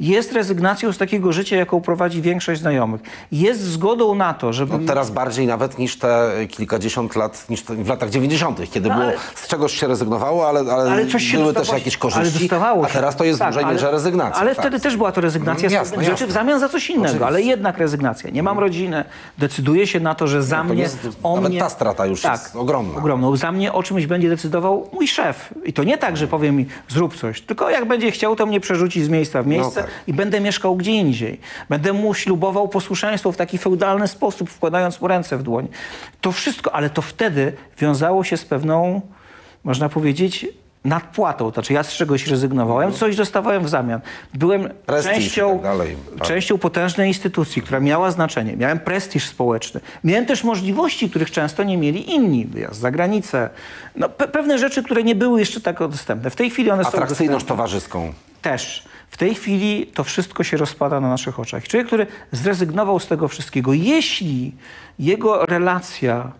[0.00, 3.00] Jest rezygnacją z takiego życia, jaką prowadzi większość znajomych.
[3.32, 4.72] Jest zgodą na to, żeby...
[4.78, 9.06] No, teraz bardziej nawet niż te kilkadziesiąt lat, niż w latach 90., kiedy No, było,
[9.06, 12.48] ale- z czegoś się rezygnowało, ale, ale, Ale coś były też jakieś korzyści,
[12.82, 14.40] a teraz to jest Tak, w dużej ale- mierze rezygnacja.
[14.40, 14.64] Ale tak.
[14.64, 16.26] wtedy też była to rezygnacja z jasne, rzeczy jasne.
[16.26, 17.26] w zamian za coś innego, Oczywiście.
[17.26, 18.30] ale jednak rezygnacja.
[18.30, 19.04] Nie mam rodziny,
[19.38, 21.60] decyduję się na to, że za No, mnie, jest- o nawet mnie...
[21.60, 22.98] Tak, ta strata już jest ogromna.
[22.98, 23.36] ogromną.
[23.36, 25.54] Za mnie o czymś będzie decydował mój szef.
[25.64, 28.60] I to nie tak, że powie mi zrób coś, tylko jak będzie chciał, to mnie
[28.60, 29.89] przerzuci z miejsca w miejsce No tak.
[30.06, 31.40] I będę mieszkał gdzie indziej.
[31.68, 35.68] Będę mu ślubował posłuszeństwo w taki feudalny sposób, wkładając mu ręce w dłoń.
[36.20, 39.00] To wszystko, ale to wtedy wiązało się z pewną,
[39.64, 40.46] można powiedzieć,
[40.84, 41.50] nadpłatą.
[41.50, 44.00] To znaczy ja z czegoś rezygnowałem, coś dostawałem w zamian.
[44.34, 45.96] Byłem Prestiż i częścią, tak dalej.
[46.18, 46.28] Tak.
[46.28, 48.56] częścią potężnej instytucji, która miała znaczenie.
[48.56, 49.80] Miałem prestiż społeczny.
[50.04, 52.46] Miałem też możliwości, których często nie mieli inni.
[52.46, 53.50] Wyjazd za granicę.
[53.96, 56.30] No, pe pewne rzeczy, które nie były jeszcze tak dostępne.
[56.30, 58.12] W tej chwili one są Atrakcyjność towarzyską.
[58.42, 58.84] Też.
[59.10, 61.68] W tej chwili to wszystko się rozpada na naszych oczach.
[61.68, 64.52] Człowiek, który zrezygnował z tego wszystkiego, jeśli
[64.98, 66.32] jego relacja,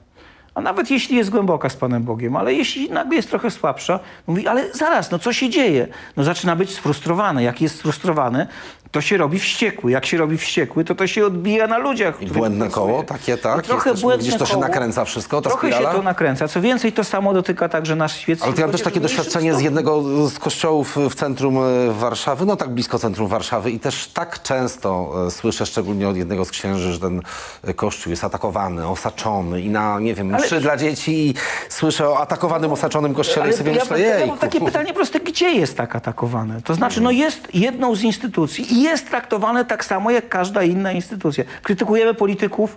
[0.54, 4.48] a nawet jeśli jest głęboka z Panem Bogiem, ale jeśli nagle jest trochę słabsza, mówi,
[4.48, 5.86] ale zaraz, no co się dzieje?
[6.16, 7.42] No zaczyna być sfrustrowany.
[7.42, 8.46] Jak jest sfrustrowany,
[8.90, 9.90] to się robi wściekły.
[9.90, 12.22] Jak się robi wściekły, to to się odbija na ludziach.
[12.22, 12.86] I błędne pracuje.
[12.86, 13.64] koło, takie, tak?
[13.64, 14.66] I trochę Jest też- błędne to się koło.
[14.66, 15.90] nakręca wszystko, ta Trochę spirala?
[15.90, 16.48] się to nakręca.
[16.48, 18.44] Co więcej, to samo dotyka także nasz świecki.
[18.46, 22.56] Ale ja mam też takie doświadczenie z jednego z kościołów w centrum e, Warszawy, no
[22.56, 26.92] tak blisko centrum Warszawy i też tak często e, słyszę, szczególnie od jednego z księży,
[26.92, 27.22] że ten
[27.64, 31.34] e, kościół jest atakowany, osaczony i na, nie wiem, Ale- mszy dla dzieci i
[31.68, 35.52] słyszę o atakowanym, osaczonym kościele i sobie ja, myślę, ja mam takie pytanie proste, gdzie
[35.52, 36.62] jest tak atakowane?
[36.62, 40.92] To znaczy, no jest jedną z instytucji i jest traktowane tak samo jak każda inna
[40.92, 41.44] instytucja.
[41.62, 42.76] Krytykujemy polityków,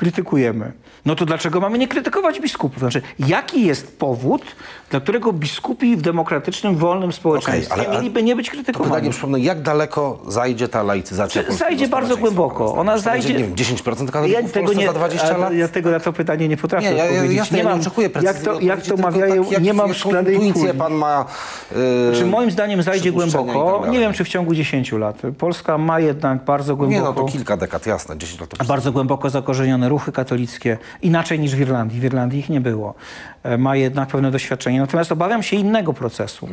[0.00, 0.72] krytykujemy.
[1.06, 2.78] No to dlaczego mamy nie krytykować biskupów?
[2.78, 4.42] Znaczy, jaki jest powód,
[4.90, 8.90] dla którego biskupi w demokratycznym, wolnym społeczeństwie ale- ale mieliby nie być krytykowani?
[8.94, 12.74] pytanie, przypomnę, jak daleko zajdzie ta laicyzacja Czy zajdzie bardzo głęboko.
[12.74, 15.52] Ona zajdzie- nie wiem, 10% Ja katolików w tego nie, za 20 a- lat?
[15.52, 17.36] ja tego na to pytanie nie potrafię Nie, ja, ja, odpowiedzieć.
[17.36, 19.94] jasne, nie ja mam, nie oczekuję jak to, jak to mawiają, tak, jak, nie mam
[19.94, 20.74] szklanej kuli.
[20.78, 21.24] pan ma...
[21.72, 21.78] Yy,
[22.18, 23.78] Czy moim zdaniem zajdzie tak głęboko?
[23.78, 23.90] dalej.
[23.90, 25.16] nie wiem, czy w ciągu 10 lat.
[25.38, 27.00] Polska ma jednak bardzo głęboko...
[27.00, 31.56] Nie, no to kilka dekad, jasne, 10 lat bardzo głęboko zakorzenione ruchy katolickie, inaczej niż
[31.56, 32.00] w Irlandii.
[32.00, 32.94] W Irlandii ich nie było.
[33.42, 34.80] E, Ma jednak pewne doświadczenie.
[34.80, 36.48] Natomiast obawiam się innego procesu.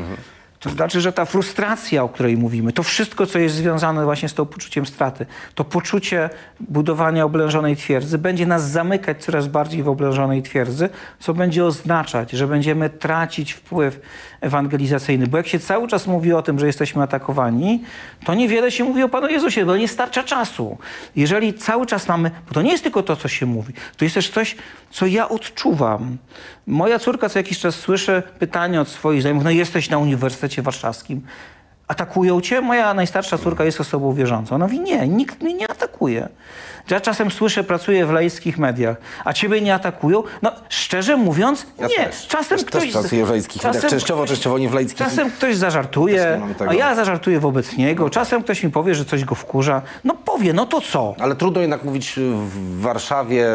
[0.60, 4.34] To znaczy, że ta frustracja, o której mówimy, to wszystko, co jest związane właśnie z
[4.34, 5.26] tą poczuciem straty,
[5.56, 6.30] to poczucie
[6.60, 12.48] budowania oblężonej twierdzy będzie nas zamykać coraz bardziej w oblężonej twierdzy, co będzie oznaczać, że
[12.48, 14.00] będziemy tracić wpływ
[14.42, 15.28] ewangelizacyjny.
[15.28, 17.84] Bo jak się cały czas mówi o tym, że jesteśmy atakowani,
[18.26, 20.78] to niewiele się mówi o Panu Jezusie, bo nie starcza czasu.
[21.16, 24.16] Jeżeli cały czas mamy, bo to nie jest tylko to, co się mówi, to jest
[24.16, 24.56] też coś,
[24.92, 26.18] co ja odczuwam.
[26.68, 31.22] Moja córka co jakiś czas słyszy pytanie od swoich znajomych, no jesteś na Uniwersytecie Warszawskim,
[31.88, 32.62] atakują cię?
[32.62, 34.56] Moja najstarsza córka jest osobą wierzącą.
[34.56, 36.30] Ona mówi, nie, nikt mnie nie atakuje.
[36.90, 40.24] Ja czasem słyszę, pracuję w laickich mediach, a ciebie nie atakują?
[40.42, 41.96] No, szczerze mówiąc, Ja nie.
[41.96, 42.28] też.
[42.28, 42.84] Czasem Też- ktoś...
[42.84, 43.86] też pracuję w laickich mediach.
[43.90, 44.98] Częściowo, częściowo nie w laickich.
[44.98, 48.10] Czasem ktoś zażartuje, a ja zażartuję wobec niego.
[48.10, 49.82] Czasem ktoś mi powie, że coś go wkurza.
[50.04, 51.16] No powie, no to co?
[51.20, 53.48] Ale trudno jednak mówić w Warszawie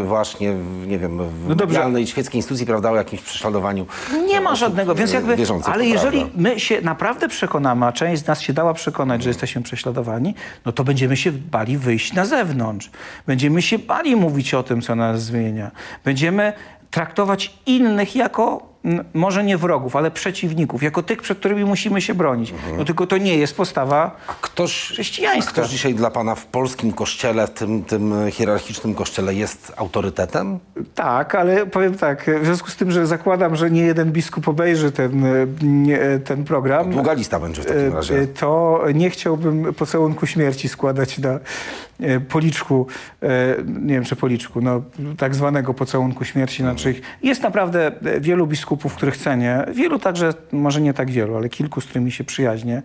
[0.00, 0.54] y, właśnie,
[0.86, 3.86] nie wiem, w No medialnej, świeckiej instytucji, prawda, o jakimś prześladowaniu
[4.26, 6.34] Nie ma żadnego, więc y, jakby, ale jeżeli prawda.
[6.36, 10.34] my się naprawdę przekonamy, a część z nas się dała przekonać, że jesteśmy prześladowani,
[10.66, 12.77] no to będziemy się bali wyjść na zewnątrz.
[13.26, 15.70] Będziemy się bali mówić o tym, co nas zmienia.
[16.04, 16.52] Będziemy
[16.90, 18.68] traktować innych jako,
[19.14, 22.54] może nie wrogów, ale przeciwników, jako tych, przed którymi musimy się bronić.
[22.78, 25.52] No tylko to nie jest postawa Ktoś, chrześcijańska.
[25.52, 30.58] ktoś dzisiaj dla pana w polskim kościele, w tym, tym hierarchicznym kościele jest autorytetem?
[30.94, 34.92] Tak, ale powiem tak, w związku z tym, że zakładam, że nie jeden biskup obejrzy
[34.92, 38.26] ten, e, ten program, Długa lista będzie w takim e, razie.
[38.26, 41.38] to nie chciałbym pocałunku śmierci składać na
[42.00, 42.86] e, policzku,
[43.22, 43.28] e,
[43.80, 44.82] nie wiem czy policzku, no
[45.18, 47.00] tak zwanego pocałunku śmierci na czyich.
[47.22, 51.80] Jest naprawdę e, wielu biskupów, których cenię, wielu także, może nie tak wielu, ale kilku,
[51.80, 52.82] z którymi się przyjaźnię,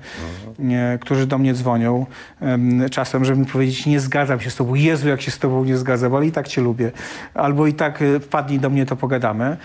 [0.59, 2.05] e, którzy do mnie dzwonią
[2.41, 5.63] em, czasem, żeby mi powiedzieć, nie zgadzam się z tobą, Jezu, jak się z tobą
[5.65, 6.91] nie zgadzam, ale i tak cię lubię.
[7.33, 9.57] Albo i tak e, wpadnij do mnie, to pogadamy.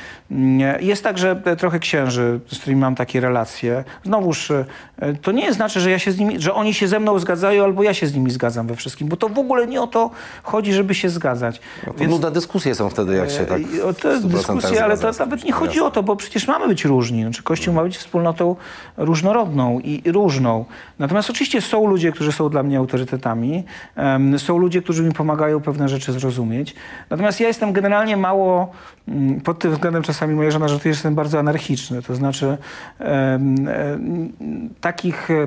[0.80, 3.84] Jest także e, trochę księży, z którymi mam takie relacje.
[4.04, 4.64] Znowuż, e,
[5.22, 7.82] to nie znaczy, że ja się z nimi, że oni się ze mną zgadzają, albo
[7.82, 10.10] ja się z nimi zgadzam we wszystkim, bo to w ogóle nie o to
[10.42, 11.60] chodzi, żeby się zgadzać.
[11.86, 14.84] No to nudne dyskusje są wtedy, jak się tak E, o w te 100% dyskusje,
[14.84, 17.22] ale to nawet nie chodzi o to, bo przecież mamy być różni.
[17.22, 18.56] Znaczy, Kościół ma być wspólnotą
[18.96, 20.64] różnorodną i i różną.
[20.98, 23.64] Natomiast oczywiście są ludzie, którzy są dla mnie autorytetami.
[24.38, 26.74] są ludzie, którzy mi pomagają pewne rzeczy zrozumieć.
[27.10, 28.72] Natomiast ja jestem generalnie mało,
[29.08, 32.02] mm, pod tym względem czasami moja żona żartuje, że jestem bardzo anarchiczny.
[32.02, 32.58] To znaczy
[34.80, 35.46] takich e,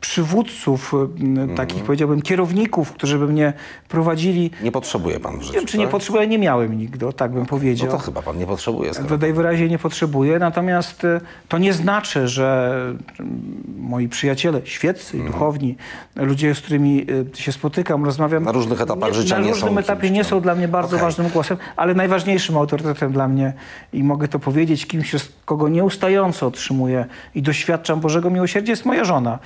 [0.00, 3.52] przywódców, em, takich powiedziałbym kierowników, którzy by mnie
[3.88, 4.50] prowadzili.
[4.62, 5.90] Nie potrzebuje pan w życiu, Nie wiem, czy nie tak?
[5.92, 7.86] potrzebuję, nie miałem nigdy, tak bym powiedział.
[7.86, 8.94] No to chyba pan nie potrzebuje.
[8.94, 12.74] skoro- To najwyraźniej nie potrzebuję, natomiast e, to nie znaczy, że
[13.20, 15.32] mm, moi przyjaciele, świeccy, Mhm.
[15.32, 15.76] duchowni,
[16.16, 18.42] ludzie, z którymi e, się spotykam, rozmawiam...
[18.44, 20.30] Na różnych etapach życia na nie są różnym etapie kimś nie tam.
[20.30, 21.00] są dla mnie bardzo Okej.
[21.06, 23.52] ważnym głosem, ale najważniejszym autorytetem dla mnie
[23.92, 29.38] i mogę to powiedzieć, kimś, kogo nieustająco otrzymuję i doświadczam Bożego miłosierdzia, jest moja żona,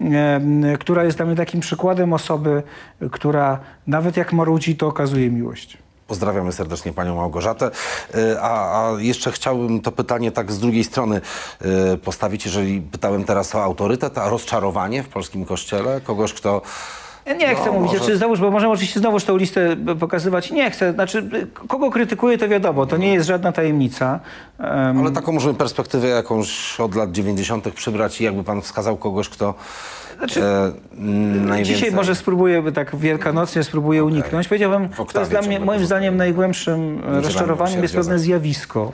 [0.00, 2.62] m, która jest dla mnie takim przykładem osoby,
[3.10, 5.78] która nawet jak marudzi, to okazuje miłość.
[6.06, 7.70] Pozdrawiamy serdecznie panią Małgorzatę.
[8.14, 11.20] Y, A, a jeszcze chciałbym to pytanie tak z drugiej strony
[11.94, 16.62] y, postawić, jeżeli pytałem teraz o autorytet, a rozczarowanie w polskim kościele, kogoś, kto...
[17.38, 20.50] Nie chcę No, mówić, może- znaczy znowuż, bo możemy oczywiście znowuż tą listę pokazywać.
[20.50, 24.20] Nie chcę, znaczy kogo krytykuję, to wiadomo, to nie jest żadna tajemnica.
[24.58, 27.70] Em, Ale taką możemy perspektywę jakąś od lat 90.
[27.74, 29.54] przybrać i jakby pan wskazał kogoś, kto
[30.18, 31.62] Znaczy, e.
[31.62, 34.48] Dzisiaj może spróbuję, tak wielkanocnie spróbuję uniknąć.
[34.48, 38.92] Powiedziałbym, to jest dla mnie, moim zdaniem najgłębszym rozczarowaniem jest pewne zjawisko,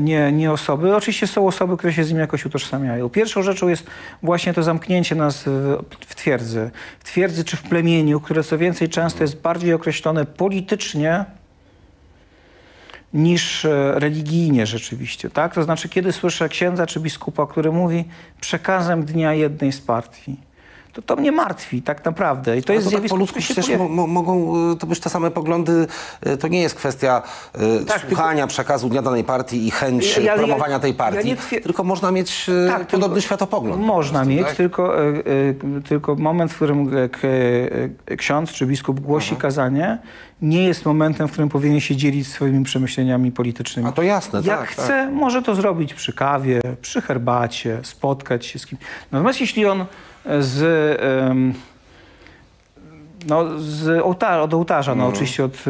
[0.00, 0.96] nie, nie osoby.
[0.96, 3.08] Oczywiście są osoby, które się z nim jakoś utożsamiają.
[3.08, 3.86] Pierwszą rzeczą jest
[4.22, 6.70] właśnie to zamknięcie nas w, w twierdzy.
[7.00, 11.24] W twierdzy czy w plemieniu, które co więcej często jest bardziej określone politycznie
[13.14, 15.30] niż e, religijnie rzeczywiście.
[15.30, 15.54] Tak?
[15.54, 18.04] To znaczy, kiedy słyszę księdza czy biskupa, który mówi
[18.40, 20.36] przekazem dnia jednej z partii,
[20.94, 22.58] to to mnie martwi tak naprawdę.
[22.58, 23.78] I to jest to tak zjawisko, po ludzku się przecież
[24.08, 25.86] mogą y, to być te same poglądy.
[26.26, 27.22] y, To nie jest kwestia
[27.82, 31.36] y, Tak, słuchania przekazu dnia danej partii i chęć Ja- ja- promowania ja- tej partii,
[31.36, 33.80] twier- tylko można mieć Tak, podobny tylko- światopogląd.
[33.80, 34.56] po Można prostu, mieć, tak?
[34.56, 34.94] tylko,
[35.88, 36.90] tylko moment, w którym
[38.18, 39.98] ksiądz czy biskup głosi kazanie,
[40.42, 43.88] nie jest momentem, w którym powinien się dzielić swoimi przemyśleniami politycznymi.
[43.88, 48.58] A to jasne, Jak tak, chce, może to zrobić przy kawie, przy herbacie, spotkać się
[48.58, 48.80] z kimś.
[49.12, 49.84] Natomiast jeśli on
[50.40, 51.00] z...
[53.26, 55.08] no, z ołtarza, od ołtarza, Mhm.
[55.08, 55.64] no oczywiście od,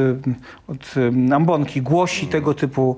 [0.69, 0.95] od
[1.33, 2.97] ambonki, głosi tego typu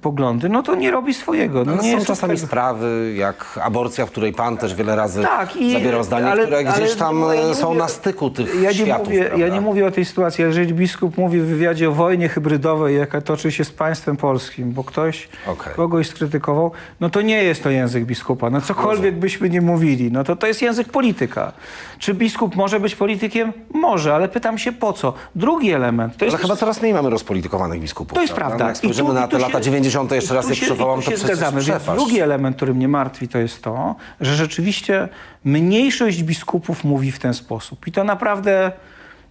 [0.00, 1.64] poglądy, no to nie robi swojego.
[1.64, 2.46] No, Ale nie są czasami tego.
[2.46, 6.64] sprawy, jak aborcja, w której pan też wiele razy Tak, i- zabierał zdanie, ale- które
[6.64, 9.04] gdzieś tam no, ja e, są mówię- na styku tych ja nie, światów.
[9.08, 12.96] mówię, ja nie mówię o tej sytuacji, jeżeli biskup mówi w wywiadzie o wojnie hybrydowej,
[12.96, 15.74] jaka toczy się z państwem polskim, bo ktoś Okej.
[15.74, 16.70] kogoś skrytykował,
[17.00, 18.50] no to nie jest to język biskupa.
[18.50, 21.52] No cokolwiek byśmy nie mówili, no to to jest język polityka.
[21.98, 23.52] Czy biskup może być politykiem?
[23.74, 25.12] Może, ale pytam się po co.
[25.34, 28.14] Drugi element, to jest Ale chyba coraz mniej mamy rozpolitykowanych biskupów.
[28.14, 28.66] to jest prawda.
[28.66, 29.79] Jak I spojrzymy tu- na te lata się- 90.
[29.84, 31.62] jeszcze i raz się- przywołam, to się przecież zgadzamy.
[31.62, 35.08] Więc drugi element, który mnie martwi, to jest to, że rzeczywiście
[35.44, 37.86] mniejszość biskupów mówi w ten sposób.
[37.86, 38.72] I to naprawdę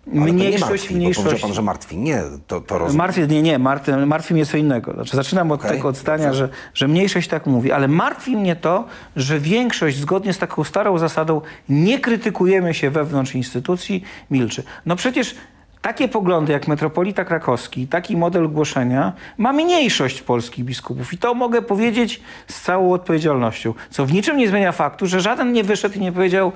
[0.07, 1.25] Ale to nie mniejszość, martwi, bo mniejszość.
[1.25, 1.97] powiedział pan, że martwi.
[1.97, 2.97] Nie, to, to rozumiem.
[2.97, 4.93] Martwi, nie, nie, martwi, martwi mnie co innego.
[4.93, 6.37] Znaczy, zaczynam od Okej, tego od zdania, dobrze.
[6.47, 8.85] że, że mniejszość tak mówi, ale martwi mnie to,
[9.15, 14.63] że większość zgodnie z taką starą zasadą nie krytykujemy się wewnątrz instytucji, milczy.
[14.85, 15.35] No przecież
[15.81, 21.13] takie poglądy jak metropolita krakowski, taki model głoszenia ma mniejszość polskich biskupów.
[21.13, 25.51] I to mogę powiedzieć z całą odpowiedzialnością, co w niczym nie zmienia faktu, że żaden
[25.51, 26.51] nie wyszedł i nie powiedział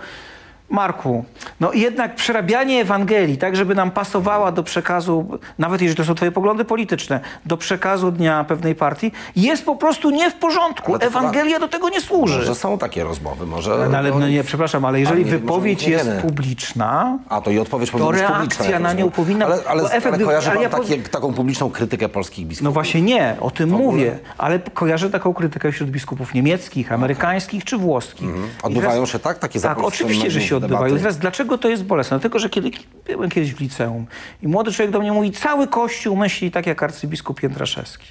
[0.78, 1.26] Marku,
[1.60, 6.32] no jednak przerabianie Ewangelii, tak żeby nam pasowała do przekazu, nawet jeżeli to są twoje
[6.32, 10.94] poglądy polityczne, do przekazu dnia pewnej partii, jest po prostu nie w porządku.
[10.94, 12.44] Chyba- Ewangelia do tego nie służy.
[12.44, 13.88] Że są takie rozmowy, może...
[13.92, 17.60] No, ale no nie, przepraszam, ale jeżeli nie, może wypowiedź jest publiczna, A to i
[17.60, 18.66] odpowiedź To powinna być reakcja publiczna.
[18.70, 22.10] jak na nią powinna- Ale, ale, efekt ale kojarzy ale ja takie, taką publiczną krytykę
[22.10, 22.64] polskich biskupów?
[22.66, 27.78] no właśnie nie, o tym mówię, ale kojarzę taką krytykę wśród biskupów niemieckich, amerykańskich czy
[27.78, 28.30] włoskich.
[28.30, 29.40] I Odbywają teraz- się tak?
[29.40, 30.63] Takie Tak, oczywiście, że się?
[30.66, 30.98] Odbywają.
[30.98, 32.18] Teraz dlaczego to jest bolesne?
[32.18, 32.72] Dlatego, że kiedy
[33.06, 34.06] byłem kiedyś w liceum
[34.42, 38.08] i młody człowiek do mnie mówi, cały Kościół myśli tak jak arcybiskup Jędraszewski.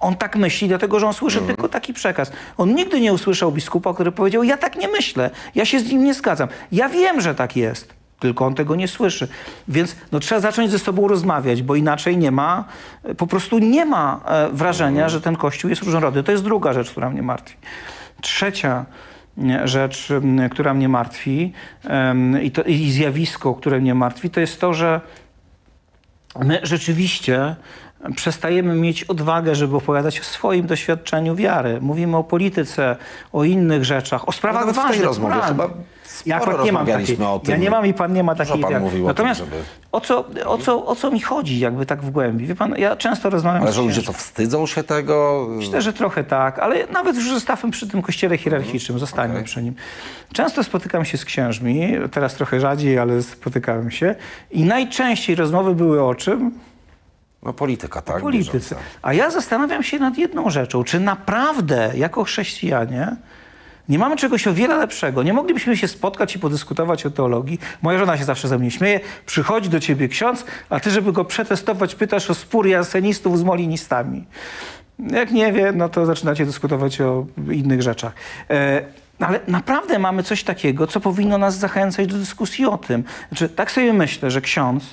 [0.00, 1.56] On tak myśli, dlatego że on słyszy Mhm.
[1.56, 2.32] tylko taki przekaz.
[2.56, 6.04] On nigdy nie usłyszał biskupa, który powiedział, ja tak nie myślę, ja się z nim
[6.04, 6.48] nie zgadzam.
[6.72, 7.94] Ja wiem, że tak jest.
[8.18, 9.28] Tylko on tego nie słyszy.
[9.68, 12.64] Więc no, trzeba zacząć ze sobą rozmawiać, bo inaczej nie ma,
[13.16, 16.22] po prostu nie ma e, wrażenia, że ten Kościół jest różnorodny.
[16.22, 17.56] To jest druga rzecz, która mnie martwi.
[18.20, 18.84] Trzecia
[19.64, 20.08] rzecz,
[20.50, 21.52] która mnie martwi
[22.42, 25.00] i, to, i zjawisko, które mnie martwi, to jest to, że
[26.44, 27.56] my rzeczywiście
[28.16, 31.78] przestajemy mieć odwagę, żeby opowiadać o swoim doświadczeniu wiary.
[31.80, 32.96] Mówimy o polityce,
[33.32, 35.06] o innych rzeczach, o sprawach nawet w tej ważnych.
[35.06, 35.68] rozmowie chyba
[36.26, 37.16] Ja akurat nie mam takiej.
[37.48, 38.60] Ja nie mam i pan nie ma takiej.
[38.60, 39.56] pan mówił o tym, Natomiast żeby-
[39.92, 42.46] o, co, o, co, o co mi chodzi, jakby tak w głębi?
[42.46, 45.46] Wie pan, ja często rozmawiam Ale z że ludzie co, wstydzą się tego?
[45.50, 49.44] Myślę, że trochę tak, ale nawet już zostawmy przy tym kościele hierarchicznym, zostańmy Okej.
[49.46, 49.74] przy nim.
[50.32, 54.14] Często spotykam się z księżmi, teraz trochę rzadziej, ale spotykałem się
[54.50, 56.50] i najczęściej rozmowy były o czym?
[57.42, 58.30] No polityka, tak?
[58.30, 58.76] bieżąca.
[59.02, 60.84] A ja zastanawiam się nad jedną rzeczą.
[60.84, 63.16] Czy naprawdę, jako chrześcijanie,
[63.88, 65.22] nie mamy czegoś o wiele lepszego?
[65.22, 67.58] Nie moglibyśmy się spotkać i podyskutować o teologii?
[67.82, 69.00] Moja żona się zawsze ze mnie śmieje.
[69.26, 74.24] Przychodzi do ciebie ksiądz, a ty, żeby go przetestować, pytasz o spór jansenistów z molinistami.
[74.98, 78.12] Jak nie wie, no to zaczynacie dyskutować o innych rzeczach.
[78.50, 78.82] E,
[79.20, 83.04] ale naprawdę mamy coś takiego, co powinno nas zachęcać do dyskusji o tym.
[83.28, 84.84] Znaczy, tak sobie myślę, że ksiądz,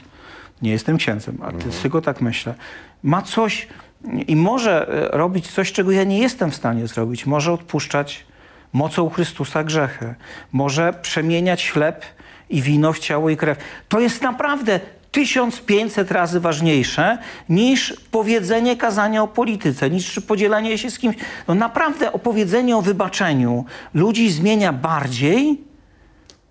[0.62, 2.54] nie jestem księdzem, ale tylko tak myślę,
[3.04, 3.68] ma coś
[4.28, 7.26] i może e, robić coś, czego ja nie jestem w stanie zrobić.
[7.26, 8.26] Może odpuszczać
[8.74, 10.16] mocą Chrystusa grzechy.
[10.52, 12.06] Może przemieniać chleb
[12.50, 13.58] i wino w ciało i krew.
[13.90, 14.80] To jest naprawdę
[15.12, 17.18] 1500 razy ważniejsze
[17.50, 21.16] niż powiedzenie kazania o polityce, niż podzielenie się z kimś.
[21.48, 25.67] No naprawdę opowiedzenie o wybaczeniu ludzi zmienia bardziej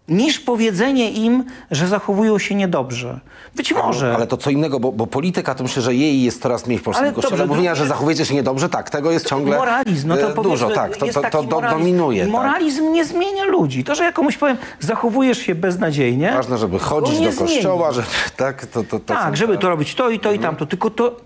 [0.09, 3.21] niż powiedzenie im, że zachowują się niedobrze.
[3.57, 4.15] Być może.
[4.15, 6.83] Ale to co innego, bo, bo polityka to myślę, że jej jest coraz mniej w
[6.83, 7.31] polskim Ale kościele.
[7.39, 10.71] dobrze, Mówienia, że zachowujecie się niedobrze, tak, tego jest ciągle Moralizm, no to e, dużo,
[10.71, 11.79] tak, to, to, to moralizm.
[11.79, 12.23] dominuje.
[12.23, 12.33] Tak.
[12.33, 13.85] Moralizm nie zmienia ludzi.
[13.85, 16.33] To, że ja komuś powiem, zachowujesz się beznadziejnie.
[16.35, 18.09] Ważne, żeby chodzić do kościoła, zmieni.
[18.09, 20.67] że tak, to, to, to Tak, żeby to robić to i to i tamto.
[20.67, 21.17] Tylko to,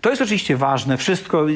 [0.00, 1.46] to jest oczywiście ważne, wszystko,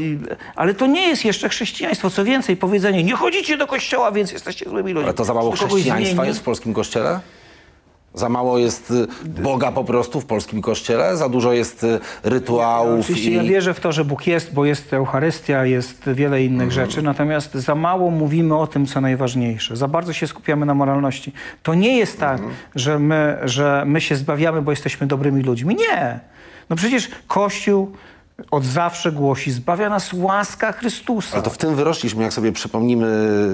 [0.56, 2.10] ale to nie jest jeszcze chrześcijaństwo.
[2.10, 5.04] Co więcej, powiedzenie, nie chodzicie do kościoła, więc jesteście złymi ludźmi.
[5.04, 7.20] Ale to za mało chrześcijaństwa jest w polskim kościele?
[8.14, 9.06] Za mało jest y,
[9.42, 11.16] Boga po prostu w polskim kościele?
[11.16, 13.34] Za dużo jest y, rytuałów Oczywiście i...
[13.34, 16.86] ja wierzę w to, że Bóg jest, bo jest Eucharystia, jest wiele innych Mhm.
[16.86, 19.76] rzeczy, natomiast za mało mówimy o tym, co najważniejsze.
[19.76, 21.32] Za bardzo się skupiamy na moralności.
[21.62, 22.54] To nie jest tak, Mhm.
[22.74, 25.74] że, my, że my się zbawiamy, bo jesteśmy dobrymi ludźmi.
[25.76, 26.20] Nie.
[26.70, 27.92] No przecież Kościół
[28.50, 31.32] od zawsze głosi, zbawia nas łaska Chrystusa.
[31.34, 33.06] Ale to w tym wyrośliśmy, jak sobie przypomnimy,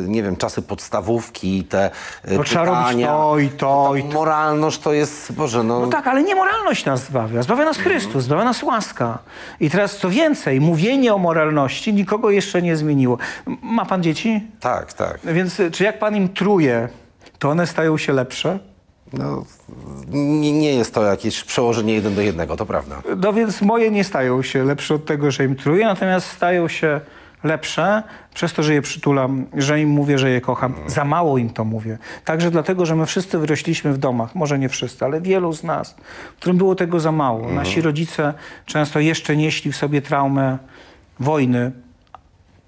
[0.07, 1.91] nie wiem, czasy podstawówki, te
[2.25, 3.07] e, To trzeba robić pytania.
[3.07, 4.09] to i to i to.
[4.15, 5.81] Moralność to jest, Boże, no...
[5.81, 7.43] No tak, ale nie moralność nas zbawia.
[7.43, 9.19] Zbawia nas Chrystus, zbawia nas łaska.
[9.61, 13.19] I teraz co więcej, mówienie o moralności nikogo jeszcze nie zmieniło.
[13.63, 14.43] Ma pan dzieci?
[14.61, 15.19] tak, tak.
[15.25, 16.89] Więc y, czy jak pan im truje,
[17.39, 18.59] to one stają się lepsze?
[19.13, 19.45] No,
[20.13, 23.03] nie, nie jest to jakieś przełożenie jeden do jednego, to prawda.
[23.17, 27.01] No więc moje nie stają się lepsze od tego, że im truję, natomiast stają się
[27.45, 28.03] lepsze
[28.35, 30.75] przez to, że je przytulam, że im mówię, że je kocham.
[30.87, 31.99] Za mało im to mówię.
[32.25, 35.97] Także dlatego, że my wszyscy wyrośliśmy w domach, może nie wszyscy, ale wielu z nas,
[36.41, 37.51] którym było tego za mało.
[37.51, 38.35] Nasi rodzice
[38.67, 40.59] często jeszcze nieśli w sobie traumę
[41.21, 41.73] wojny,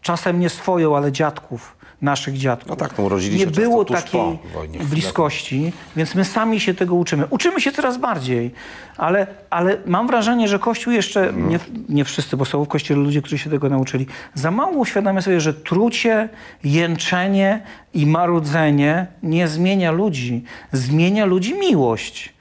[0.03, 2.68] czasem nie swoją, ale dziadków, naszych dziadków.
[2.68, 4.38] No tak, no urodzili się Nie było takiej
[4.84, 7.26] bliskości, więc my sami się tego uczymy.
[7.30, 8.51] Uczymy się coraz bardziej,
[8.96, 11.48] ale, ale mam wrażenie, że Kościół jeszcze, Mhm.
[11.48, 15.22] nie, nie wszyscy, bo są w Kościele ludzie, którzy się tego nauczyli, za mało uświadamia
[15.22, 16.28] sobie, że trucie,
[16.64, 17.62] jęczenie
[17.94, 20.44] i marudzenie nie zmienia ludzi.
[20.72, 22.32] Zmienia ludzi miłość.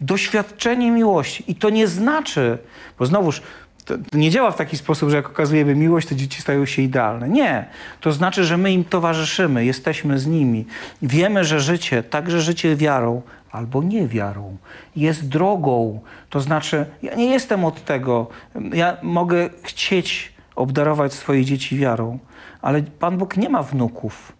[0.00, 1.44] Doświadczenie miłości.
[1.48, 2.58] I to nie znaczy,
[2.98, 3.42] bo znowuż
[3.88, 7.28] to, nie działa w taki sposób, że jak okazujemy miłość, to dzieci stają się idealne.
[7.28, 7.66] Nie.
[8.00, 10.66] To znaczy, że my im towarzyszymy, jesteśmy z nimi.
[11.02, 13.22] Wiemy, że życie, także życie wiarą,
[13.52, 14.56] albo nie wiarą,
[14.96, 16.00] jest drogą.
[16.30, 18.26] To znaczy, ja nie jestem od tego.
[18.72, 22.18] Ja mogę chcieć obdarować swoje dzieci wiarą,
[22.62, 24.37] ale Pan Bóg nie ma wnuków.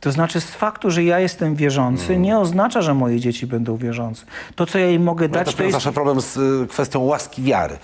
[0.00, 4.24] To znaczy, z faktu, że ja jestem wierzący, nie oznacza, że moje dzieci będą wierzące.
[4.54, 7.00] To, co ja im mogę No, dać, to to jest zawsze problem z y, kwestią
[7.00, 7.78] łaski wiary.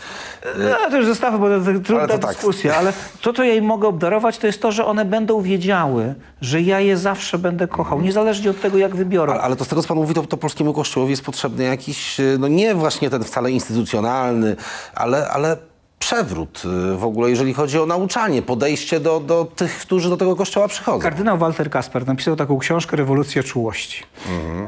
[0.59, 2.31] no, to już zostawmy, bo to, trudna Ale to tak.
[2.37, 6.15] dyskusja, ale to, co ja im mogę obdarować, to jest to, że one będą wiedziały,
[6.41, 9.33] że ja je zawsze będę kochał, niezależnie od tego, jak wybiorą.
[9.33, 12.21] Ale, ale to z tego, co pan mówi, to, to polskiemu kościołowi jest potrzebny jakiś,
[12.21, 14.57] y, no nie właśnie ten wcale instytucjonalny,
[14.95, 15.57] ale, ale
[16.05, 20.37] przewrót y, w ogóle, jeżeli chodzi o nauczanie, podejście do, do tych, którzy do tego
[20.37, 20.99] kościoła przychodzą.
[20.99, 24.03] Kardynał Walter Kasper napisał taką książkę Rewolucja czułości.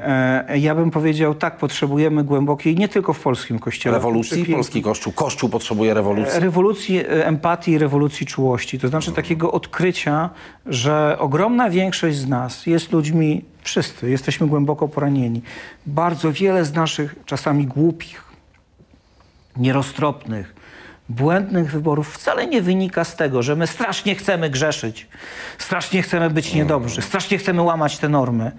[0.02, 3.96] E, ja bym powiedział, tak, potrzebujemy głębokiej, nie tylko w polskim kościele.
[3.96, 6.40] Rewolucji, Przepięknej- polski kościół, kościół potrzebuje rewolucji.
[6.40, 8.78] Rewolucji e, empatii i rewolucji czułości.
[8.78, 10.30] To znaczy takiego odkrycia,
[10.66, 15.42] że ogromna większość z nas jest ludźmi, wszyscy, jesteśmy głęboko poranieni.
[15.86, 18.24] Bardzo wiele z naszych czasami głupich,
[19.56, 20.55] nieroztropnych,
[21.08, 25.08] błędnych wyborów wcale nie wynika z tego, że my strasznie chcemy grzeszyć,
[25.58, 28.52] strasznie chcemy być niedobrzy, strasznie chcemy łamać te normy,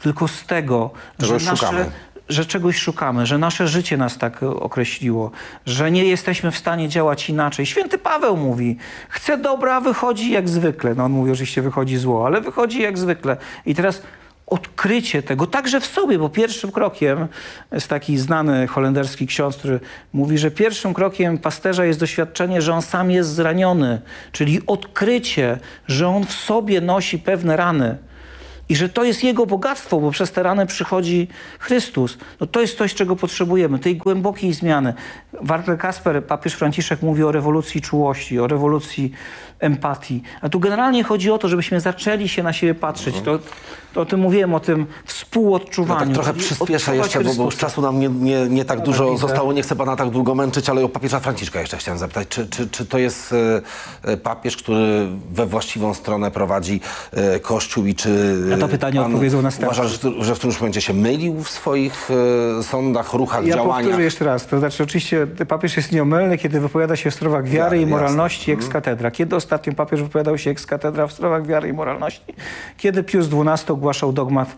[0.00, 1.90] tylko z tego, że nasze,
[2.28, 5.30] że czegoś szukamy, że nasze życie nas tak określiło,
[5.66, 7.66] że nie jesteśmy w stanie działać inaczej.
[7.66, 8.76] Święty Paweł mówi,
[9.08, 10.94] chce dobra, wychodzi jak zwykle.
[10.94, 13.36] No on mówi, oczywiście wychodzi zło, ale wychodzi jak zwykle.
[13.66, 14.02] I teraz
[14.46, 17.28] odkrycie tego także w sobie, bo pierwszym krokiem
[17.72, 19.80] jest taki znany holenderski ksiądz, który
[20.12, 24.00] mówi, że pierwszym krokiem pasterza jest doświadczenie, że on sam jest zraniony,
[24.32, 27.98] czyli odkrycie, że on w sobie nosi pewne rany.
[28.68, 31.28] I że to jest Jego bogactwo, bo przez te rany przychodzi
[31.58, 32.18] Chrystus.
[32.40, 34.94] No to jest coś, czego potrzebujemy, tej głębokiej zmiany.
[35.40, 39.12] Walter Kasper, papież Franciszek mówi o rewolucji czułości, o rewolucji
[39.58, 40.22] empatii.
[40.40, 43.20] A tu generalnie chodzi o to, żebyśmy zaczęli się na siebie patrzeć.
[43.20, 43.38] To,
[43.94, 46.00] to o tym mówiłem, o tym No współodczuwaniu.
[46.00, 49.52] tak trochę przyspieszę jeszcze, bo, bo czasu nam nie, nie, nie tak dużo zostało.
[49.52, 52.28] Nie chcę pana tak długo męczyć, ale o papieża Franciszka jeszcze chciałem zapytać.
[52.28, 56.80] Czy, czy, czy to jest e, e, papież, który we właściwą stronę prowadzi
[57.12, 58.08] e, Kościół i czy
[58.48, 59.80] Na to pytanie pan odpowiedzą następcy.
[59.80, 62.08] Uważa, że, że w którymś momencie się mylił w swoich
[62.62, 63.76] sądach, ruchach, Ja działaniach?
[63.76, 64.46] powtórzę jeszcze raz.
[64.46, 67.96] To znaczy, oczywiście papież jest nieomylny, kiedy wypowiada się w sprawach wiary Wiary, i jasne.
[67.96, 69.10] moralności ex cathedra.
[69.10, 72.34] Kiedy ostatnio papież wypowiadał się ex cathedra w sprawach wiary i moralności?
[72.76, 74.56] Kiedy Pius XII ogłaszał dogmat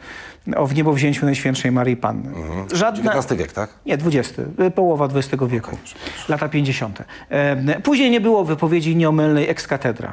[0.56, 2.30] o wniebowzięciu Najświętszej Maryi Panny.
[2.72, 3.10] Żadne...
[3.10, 3.70] XIX wiek, tak?
[3.86, 5.78] Nie, XX, y, połowa XX wieku,
[6.28, 7.02] lata 50.
[7.30, 10.12] E, Później nie było wypowiedzi nieomylnej ex cathedra.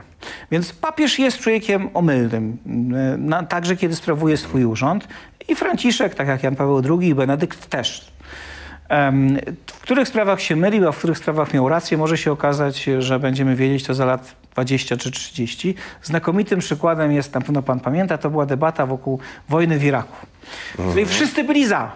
[0.52, 2.58] Więc papież jest człowiekiem omylnym,
[3.18, 5.08] na, także kiedy sprawuje swój urząd.
[5.48, 8.12] I Franciszek, tak jak Jan Paweł II i Benedykt też.
[9.68, 13.20] W których sprawach się mylił, a w których sprawach miał rację, może się okazać, że
[13.20, 15.76] będziemy wiedzieć to za lat 20 czy 30.
[16.04, 20.16] Znakomitym przykładem jest, na pewno pan pamięta, to była debata wokół wojny w Iraku,
[20.78, 21.92] w której wszyscy byli za,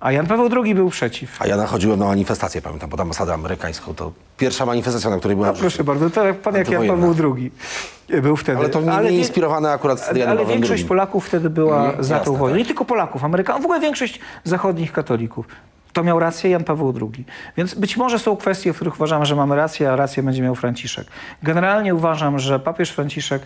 [0.00, 1.42] a Jan Paweł II był przeciw.
[1.42, 3.94] A ja nachodziłem na manifestację, pamiętam, pod ambasadę amerykańską.
[3.94, 5.52] To pierwsza manifestacja, na której byłem.
[5.54, 6.86] No, proszę bardzo, to jak pan jak Jan.
[6.88, 7.50] Paweł II
[8.22, 8.58] był wtedy.
[8.58, 10.88] Ale to nie, nie inspirowane akurat ale, ale Janowem większość II.
[10.88, 12.54] Polaków wtedy była Mhm, za tą jasne, wojną.
[12.54, 12.58] tak.
[12.58, 15.46] Nie tylko Polaków, Amerykanów, w ogóle większość zachodnich katolików.
[15.96, 17.24] To miał rację Jan Paweł II.
[17.56, 20.54] Więc być może są kwestie, w których uważamy, że mamy rację, a rację będzie miał
[20.54, 21.06] Franciszek.
[21.42, 23.42] Generalnie uważam, że papież Franciszek,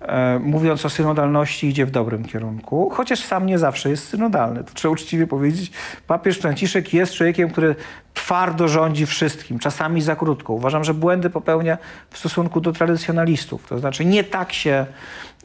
[0.00, 4.64] e, mówiąc o synodalności, idzie w dobrym kierunku, chociaż sam nie zawsze jest synodalny.
[4.64, 5.72] To trzeba uczciwie powiedzieć.
[6.06, 7.74] Papież Franciszek jest człowiekiem, który
[8.14, 10.52] twardo rządzi wszystkim, czasami za krótko.
[10.52, 11.78] Uważam, że błędy popełnia
[12.10, 13.66] w stosunku do tradycjonalistów.
[13.68, 14.86] To znaczy nie tak się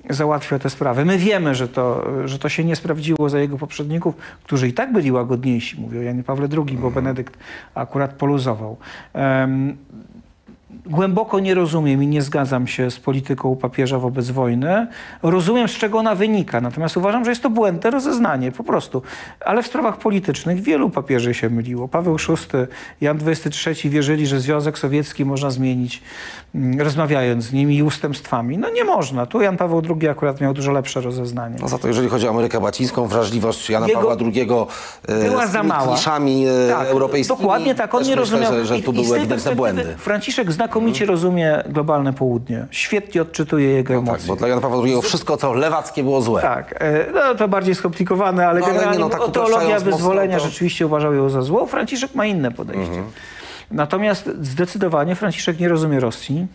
[0.10, 1.06] załatwia te sprawy.
[1.06, 4.94] My wiemy, że to, że to się nie sprawdziło za jego poprzedników, którzy i tak
[4.94, 5.82] byli łagodniejsi.
[5.82, 7.38] Mówię o Janie Pawle II, bo Benedykt
[7.76, 8.78] akurat poluzował.
[9.14, 9.78] Um,
[10.90, 14.88] Głęboko nie rozumiem i nie zgadzam się z polityką papieża wobec wojny.
[15.24, 19.02] Rozumiem, z czego ona wynika, natomiast uważam, że jest to błędne rozeznanie, po prostu.
[19.46, 21.88] Ale w sprawach politycznych wielu papieży się myliło.
[21.88, 22.58] Paweł VI,
[23.02, 26.02] Jan XXIII wierzyli, że Związek Sowiecki można zmienić,
[26.56, 28.58] mm, rozmawiając z nimi i ustępstwami.
[28.58, 29.26] No nie można.
[29.26, 31.56] Tu Jan Paweł II akurat miał dużo lepsze rozeznanie.
[31.62, 34.42] No za to, jeżeli chodzi o Amerykę Łacińską, wrażliwość Jana Jego Pawła II
[35.08, 35.94] e, była z za mała.
[35.94, 37.40] kliszami e, Tak, europejskimi.
[37.40, 38.54] Dokładnie tak, on nie rozumiał.
[38.54, 39.96] Że, że tu i były ewidentne błędy.
[39.98, 42.66] Franciszek znakomicie rozumie globalne południe.
[42.72, 44.28] Świetnie odczytuje jego No tak, emocje.
[44.28, 46.42] bo dla Jana Pawła II wszystko, co lewackie, było złe.
[46.42, 50.38] Tak, e, no to bardziej skomplikowane, ale No, ale generalnie nie, no, tak teologia wyzwolenia
[50.38, 51.66] to- rzeczywiście uważał ją za złą.
[51.66, 52.88] Franciszek ma inne podejście.
[52.90, 53.04] Mhm.
[53.72, 56.48] Natomiast zdecydowanie Franciszek nie rozumie Rosji.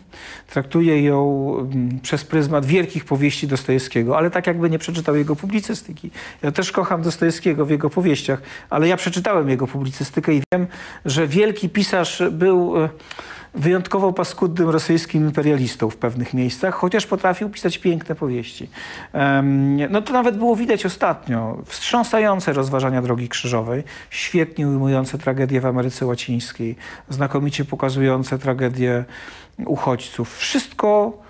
[0.49, 6.11] Traktuje ją mm, przez pryzmat wielkich powieści Dostojewskiego, ale tak jakby nie przeczytał jego publicystyki.
[6.43, 10.67] Ja też kocham Dostojewskiego w jego powieściach, ale ja przeczytałem jego publicystykę i wiem,
[11.05, 12.89] że wielki pisarz był e,
[13.55, 18.69] wyjątkowo paskudnym rosyjskim imperialistą w pewnych miejscach, chociaż potrafił pisać piękne powieści.
[19.89, 21.57] No to nawet było widać ostatnio.
[21.65, 26.75] Wstrząsające rozważania drogi krzyżowej, świetnie ujmujące tragedię w Ameryce Łacińskiej,
[27.09, 29.05] znakomicie pokazujące tragedię
[29.65, 30.37] uchodźców.
[30.37, 31.24] Wszystko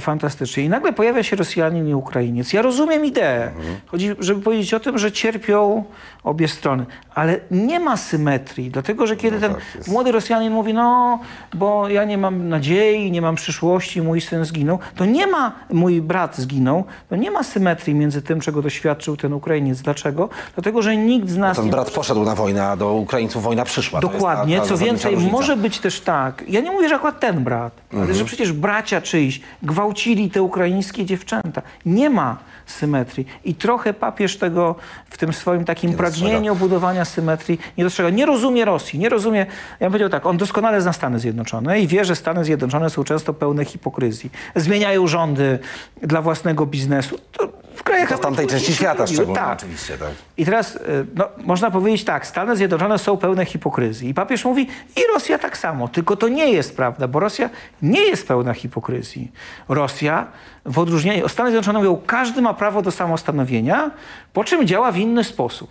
[0.00, 0.62] fantastycznie.
[0.64, 2.52] I nagle pojawia się Rosjanin i Ukrainiec.
[2.52, 3.50] Ja rozumiem ideę.
[3.86, 5.84] Chodzi, żeby powiedzieć o tym, że cierpią
[6.24, 6.86] obie strony.
[7.14, 11.18] Ale nie ma symetrii, dlatego że kiedy ten tak, młody Rosjanin mówi, no,
[11.54, 16.02] bo ja nie mam nadziei, nie mam przyszłości, mój syn zginął, to nie ma, mój
[16.02, 19.80] brat zginął, to nie ma symetrii między tym, czego doświadczył ten Ukrainiec.
[19.82, 20.28] Dlaczego?
[20.54, 23.64] Dlatego, że nikt z nas Ten nie brat poszedł na wojnę, a do Ukraińców wojna
[23.64, 24.00] przyszła.
[24.00, 24.56] Dokładnie.
[24.56, 25.36] ta- ta Co więcej, różnica.
[25.36, 26.44] może być też tak.
[26.48, 28.18] Ja nie mówię, że akurat ten brat, ale Mhm.
[28.18, 31.62] że przecież bracia czyjś gwałcili te ukraińskie dziewczęta.
[31.86, 32.36] Nie ma
[32.66, 33.26] symetrii.
[33.44, 34.74] I trochę papież tego
[35.10, 38.10] w tym swoim takim Nie pragnieniu budowania symetrii nie dostrzega.
[38.10, 39.38] Nie rozumie Rosji, nie rozumie.
[39.40, 39.46] Ja
[39.80, 43.34] bym powiedział tak, on doskonale zna Stany Zjednoczone i wie, że Stany Zjednoczone są często
[43.34, 44.30] pełne hipokryzji.
[44.56, 45.58] Zmieniają rządy
[46.02, 47.18] dla własnego biznesu.
[47.32, 47.48] To
[47.80, 49.58] w krajach To w tamtej części świata szczególnie, Tak.
[49.58, 49.98] oczywiście.
[49.98, 50.08] Tak.
[50.36, 50.80] I teraz y,
[51.14, 54.08] no, można powiedzieć tak, Stany Zjednoczone są pełne hipokryzji.
[54.08, 55.88] I papież mówi, i Rosja tak samo.
[55.88, 57.50] Tylko to nie jest prawda, bo Rosja
[57.82, 59.32] nie jest pełna hipokryzji.
[59.68, 60.26] Rosja,
[60.64, 63.90] w odróżnieniu, Stany Zjednoczone mówią, każdy ma prawo do samostanowienia,
[64.32, 65.70] po czym działa w inny sposób.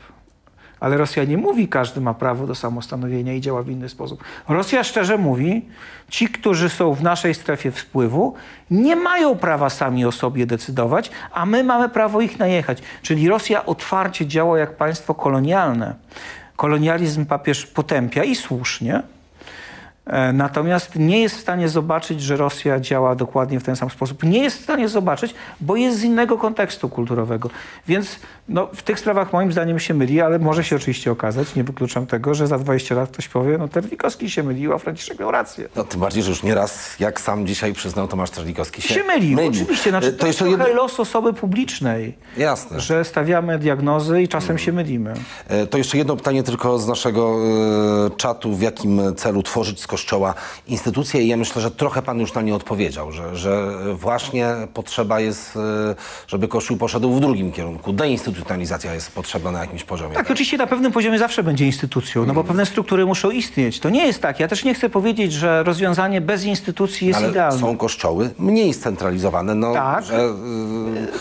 [0.79, 4.23] Ale Rosja nie mówi, każdy ma prawo do samostanowienia i działa w inny sposób.
[4.49, 5.65] Rosja szczerze mówi,
[6.09, 8.33] ci, którzy są w naszej strefie wpływu,
[8.71, 12.81] nie mają prawa sami o sobie decydować, a my mamy prawo ich najechać.
[13.01, 15.95] Czyli Rosja otwarcie działa jak państwo kolonialne.
[16.55, 19.03] Kolonializm papież potępia i słusznie.
[20.09, 24.23] E, Natomiast nie jest w stanie zobaczyć, że Rosja działa dokładnie w ten sam sposób.
[24.23, 27.49] Nie jest w stanie zobaczyć, bo jest z innego kontekstu kulturowego.
[27.87, 31.63] Więc no, w tych sprawach moim zdaniem się myli, ale może się oczywiście okazać, nie
[31.63, 35.31] wykluczam tego, że za 20 lat ktoś powie, no Terlikowski się mylił, a Franciszek miał
[35.31, 35.69] rację.
[35.75, 39.39] No, tym bardziej, że już nieraz, jak sam dzisiaj przyznał Tomasz Terlikowski, się, Się mylił,
[39.47, 39.89] oczywiście.
[39.89, 40.67] Znaczy, E, to, to jest trochę jedno...
[40.67, 42.79] los osoby publicznej, Jasne.
[42.79, 45.13] że stawiamy diagnozy i czasem się mylimy.
[45.47, 47.35] E, To jeszcze jedno pytanie tylko z naszego
[48.07, 48.55] e, czatu.
[48.55, 50.33] W jakim celu tworzyć z Kościoła
[50.67, 51.21] instytucje?
[51.21, 55.55] I ja myślę, że trochę pan już na nie odpowiedział, że, że właśnie potrzeba jest,
[55.55, 55.95] e,
[56.27, 57.93] żeby Kościół poszedł w drugim kierunku.
[57.93, 60.15] Deinstytucjonalizacja jest potrzebna na jakimś poziomie.
[60.15, 63.79] Tak, oczywiście na pewnym poziomie zawsze będzie instytucją, no bo pewne struktury muszą istnieć.
[63.79, 64.39] To nie jest tak.
[64.39, 67.59] Ja też nie chcę powiedzieć, że rozwiązanie bez instytucji jest Ale idealne.
[67.59, 70.05] są kościoły mniej scentralizowane, no, Tak.
[70.05, 70.29] że e,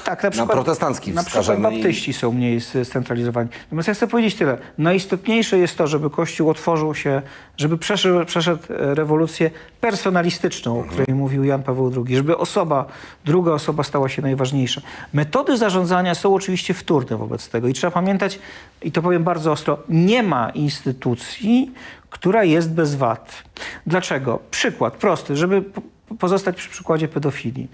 [0.04, 3.48] tak, na, przykład, protestancki Na przykład wskażemy i- baptyści są mniej scentralizowani.
[3.64, 4.58] Natomiast ja chcę powiedzieć tyle.
[4.78, 7.22] Najistotniejsze jest to, żeby Kościół otworzył się,
[7.56, 9.50] żeby przeszedł, przeszedł rewolucję
[9.80, 12.84] personalistyczną, o której mówił Jan Paweł II, żeby osoba,
[13.24, 14.80] druga osoba stała się najważniejsza.
[15.12, 18.38] Metody zarządzania są oczywiście wtórne wobec tego i trzeba pamiętać,
[18.82, 21.72] i to powiem bardzo ostro, nie ma instytucji,
[22.10, 23.42] która jest bez wad.
[23.86, 24.38] Dlaczego?
[24.50, 25.82] Przykład prosty, żeby po-
[26.18, 27.68] pozostać przy przykładzie pedofilii.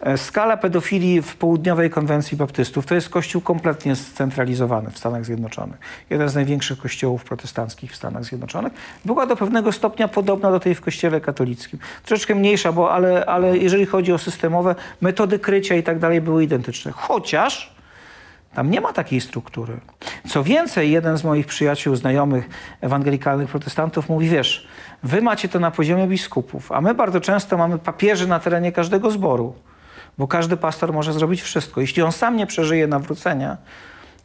[0.00, 5.78] E, Skala pedofilii w południowej konwencji baptystów to jest kościół kompletnie scentralizowany w Stanach Zjednoczonych.
[6.10, 8.72] Jeden z największych kościołów protestanckich w Stanach Zjednoczonych.
[9.04, 11.78] Była do pewnego stopnia podobna do tej w kościele katolickim.
[12.04, 16.44] Troszeczkę mniejsza, bo, ale, ale jeżeli chodzi o systemowe, metody krycia i tak dalej były
[16.44, 16.92] identyczne.
[16.92, 17.74] Chociaż
[18.54, 19.80] tam nie ma takiej struktury.
[20.28, 22.48] Co więcej, jeden z moich przyjaciół, znajomych
[22.80, 24.68] ewangelikalnych protestantów mówi, wiesz,
[25.02, 29.10] wy macie to na poziomie biskupów, a my bardzo często mamy papieży na terenie każdego
[29.10, 29.54] zboru,
[30.18, 31.80] bo każdy pastor może zrobić wszystko.
[31.80, 33.56] Jeśli on sam nie przeżyje nawrócenia,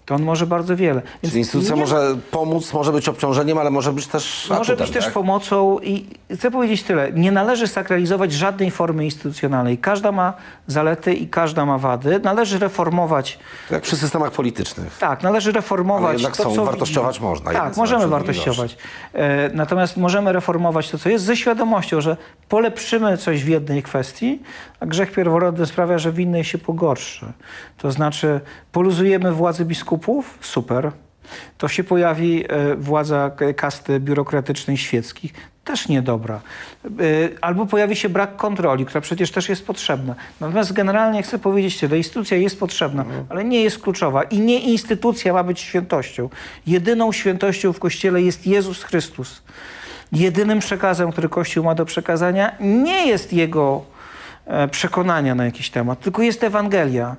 [0.06, 1.01] to on może bardzo wiele.
[1.24, 4.78] Więc Czyli instytucja nie- może pomóc, może być obciążeniem, ale może być też może atutem,
[4.88, 5.14] być też tak?
[5.14, 7.12] pomocą i chcę powiedzieć tyle.
[7.12, 9.78] Nie należy sakralizować żadnej formy instytucjonalnej.
[9.78, 10.34] Każda ma
[10.68, 12.20] zalety i każda ma wady.
[12.24, 13.39] Należy reformować
[13.72, 14.97] Jak przy systemach politycznych.
[14.99, 17.51] Tak, należy reformować Ale jednak to, są, co wartościować można.
[17.51, 18.78] Tak, możemy wartościować.
[19.14, 22.18] E, natomiast możemy reformować to, co jest, ze świadomością, że
[22.49, 24.39] polepszymy coś w jednej kwestii,
[24.80, 27.26] a grzech pierworodny sprawia, że w innej się pogorszy.
[27.78, 28.39] To znaczy,
[28.72, 29.95] poluzujemy władzę biskupów,
[30.41, 30.91] super.
[31.58, 35.34] To się pojawi e, władza kasty biurokratycznej świeckich,
[35.64, 36.41] też niedobra.
[36.86, 36.89] E,
[37.41, 40.16] Albo pojawi się brak kontroli, która przecież też jest potrzebna.
[40.39, 45.34] Natomiast generalnie chcę powiedzieć tyle, instytucja jest potrzebna, ale nie jest kluczowa i nie instytucja
[45.34, 46.30] ma być świętością.
[46.68, 49.41] Jedyną świętością w Kościele jest Jezus Chrystus.
[50.12, 53.95] Jedynym przekazem, który Kościół ma do przekazania, nie jest jego
[54.72, 57.16] przekonania na jakiś temat, tylko jest Ewangelia.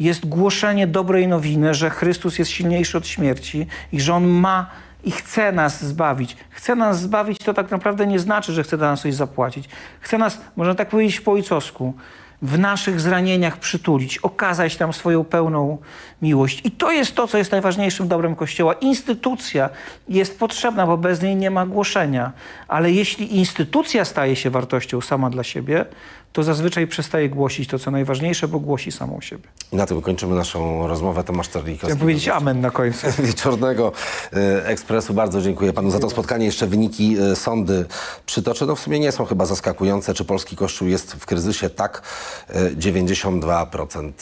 [0.00, 4.70] Jest głoszenie dobrej nowiny, że Chrystus jest silniejszy od śmierci i że On ma
[5.04, 6.36] i chce nas zbawić.
[6.50, 9.68] Chce nas zbawić to tak naprawdę nie znaczy, że chce dla nas coś zapłacić.
[10.00, 11.94] Chce nas, można tak powiedzieć po ojcowsku,
[12.42, 15.78] w naszych zranieniach przytulić, okazać nam swoją pełną
[16.22, 16.60] miłość.
[16.64, 18.72] I to jest to, co jest najważniejszym dobrem Kościoła.
[18.72, 19.70] Instytucja
[20.08, 22.32] jest potrzebna, bo bez niej nie ma głoszenia.
[22.68, 25.84] Ale jeśli instytucja staje się wartością sama dla siebie,
[26.32, 29.48] to zazwyczaj przestaje głosić to, co najważniejsze, bo głosi samą siebie.
[29.72, 31.24] I na tym kończymy naszą rozmowę.
[31.24, 31.86] Tomasz Terlikowski.
[31.86, 33.06] Chciałem powiedzieć amen na końcu.
[33.22, 33.92] Wieczornego
[34.32, 35.14] e, Ekspresu.
[35.14, 36.46] Bardzo dziękuję panu za to spotkanie.
[36.46, 37.86] Jeszcze wyniki e, sądy
[38.26, 38.66] przytoczę.
[38.66, 40.14] No w sumie nie są chyba zaskakujące.
[40.14, 41.70] Czy polski kościół jest w kryzysie?
[41.70, 42.02] Tak.
[42.48, 44.12] E, 92%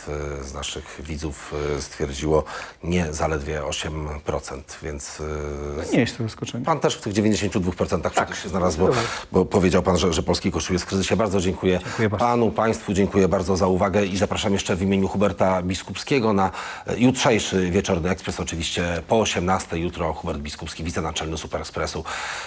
[0.41, 2.45] e, z naszych widzów stwierdziło
[2.85, 4.61] nie, zaledwie 8%.
[4.83, 6.65] Więc e, Nie jest to zaskoczenie.
[6.65, 8.13] Pan też w tych 92% Tak.
[8.13, 8.91] przecież się znalazł, bo,
[9.33, 11.17] bo powiedział pan, że, że polski kościół jest w kryzysie.
[11.17, 12.27] Bardzo dziękuję, Dziękuję bardzo.
[12.27, 16.51] panu, państwu, dziękuję bardzo za uwagę i zapraszam jeszcze w imieniu Huberta Biskupskiego na
[16.87, 18.41] e, jutrzejszy wieczorny ekspres.
[18.41, 22.05] Oczywiście po 18 jutro Hubert Biskupski, wicenaczelny Super Ekspresu,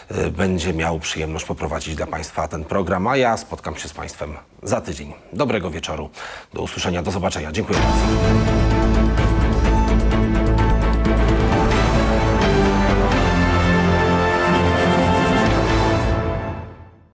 [0.09, 4.33] e, będzie miał przyjemność poprowadzić dla państwa ten program, a ja spotkam się z państwem
[4.63, 5.13] za tydzień.
[5.33, 6.09] Dobrego wieczoru,
[6.53, 7.51] do usłyszenia, do zobaczenia.
[7.51, 9.38] Dziękuję bardzo.